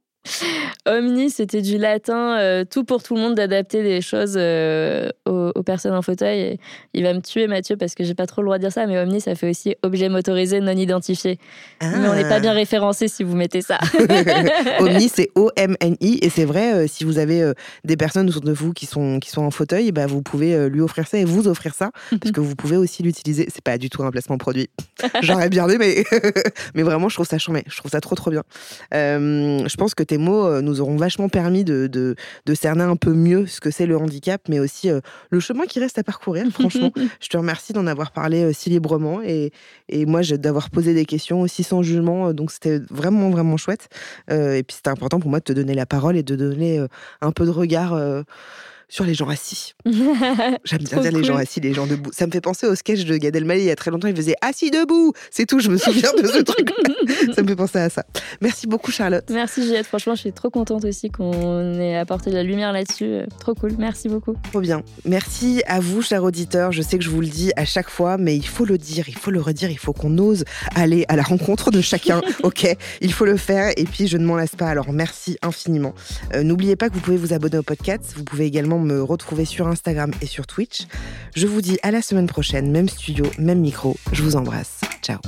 [0.86, 5.62] Omni, c'était du latin, euh, tout pour tout le monde, d'adapter des choses euh, aux,
[5.62, 6.58] personnes en fauteuil.
[6.94, 8.86] il va me tuer, Mathieu, parce que j'ai pas trop le droit de dire ça,
[8.86, 11.38] mais Omni, ça fait aussi objet motorisé non identifié.
[11.80, 13.78] Mais on n'est pas bien référencé si vous mettez ça.
[14.80, 17.52] Omni, c'est O-M-N-I, et c'est vrai, euh, si vous avez
[17.84, 20.80] des personnes autour de vous qui sont, qui sont en fauteuil, bah, vous pouvez lui
[20.80, 23.48] offrir ça et vous offrir ça, parce que vous pouvez aussi l'utiliser.
[23.52, 24.68] C'est pas du tout un placement produit.
[25.22, 26.20] J'aurais bien aimé, mais,
[26.74, 27.64] mais vraiment, je trouve ça chambé.
[27.66, 28.42] Je trouve ça trop, trop bien.
[28.92, 33.14] je pense que tes mots euh, nous auront vachement permis de, de, cerner un peu
[33.14, 35.00] mieux ce que c'est le handicap, mais aussi euh,
[35.30, 36.44] le chemin qui reste à parcourir.
[36.52, 39.52] Franchement, je te remercie d'en avoir parlé euh, si librement et,
[39.88, 42.34] et moi d'avoir posé des questions aussi sans jugement.
[42.34, 43.88] Donc c'était vraiment, vraiment chouette.
[44.28, 46.84] et puis c'était important pour moi de te donner la parole et de donner
[47.22, 47.96] un peu de regard
[48.92, 49.72] sur les gens assis.
[49.86, 52.10] J'aime bien dire les gens assis, les gens debout.
[52.12, 54.06] Ça me fait penser au sketch de Gad Elmaleh il y a très longtemps.
[54.06, 55.14] Il faisait assis debout.
[55.30, 55.60] C'est tout.
[55.60, 56.70] Je me souviens de ce truc.
[57.34, 58.04] ça me fait penser à ça.
[58.42, 59.24] Merci beaucoup, Charlotte.
[59.30, 59.86] Merci, Juliette.
[59.86, 63.06] Franchement, je suis trop contente aussi qu'on ait apporté de la lumière là-dessus.
[63.06, 63.72] Euh, trop cool.
[63.78, 64.34] Merci beaucoup.
[64.50, 64.82] Trop bien.
[65.06, 66.70] Merci à vous, chers auditeurs.
[66.70, 69.08] Je sais que je vous le dis à chaque fois, mais il faut le dire,
[69.08, 69.70] il faut le redire.
[69.70, 72.20] Il faut qu'on ose aller à la rencontre de chacun.
[72.42, 73.72] ok, il faut le faire.
[73.78, 74.68] Et puis, je ne m'en lasse pas.
[74.68, 75.94] Alors, merci infiniment.
[76.34, 78.12] Euh, n'oubliez pas que vous pouvez vous abonner au podcast.
[78.14, 80.86] Vous pouvez également me retrouver sur Instagram et sur Twitch.
[81.34, 83.96] Je vous dis à la semaine prochaine, même studio, même micro.
[84.12, 84.80] Je vous embrasse.
[85.02, 85.18] Ciao.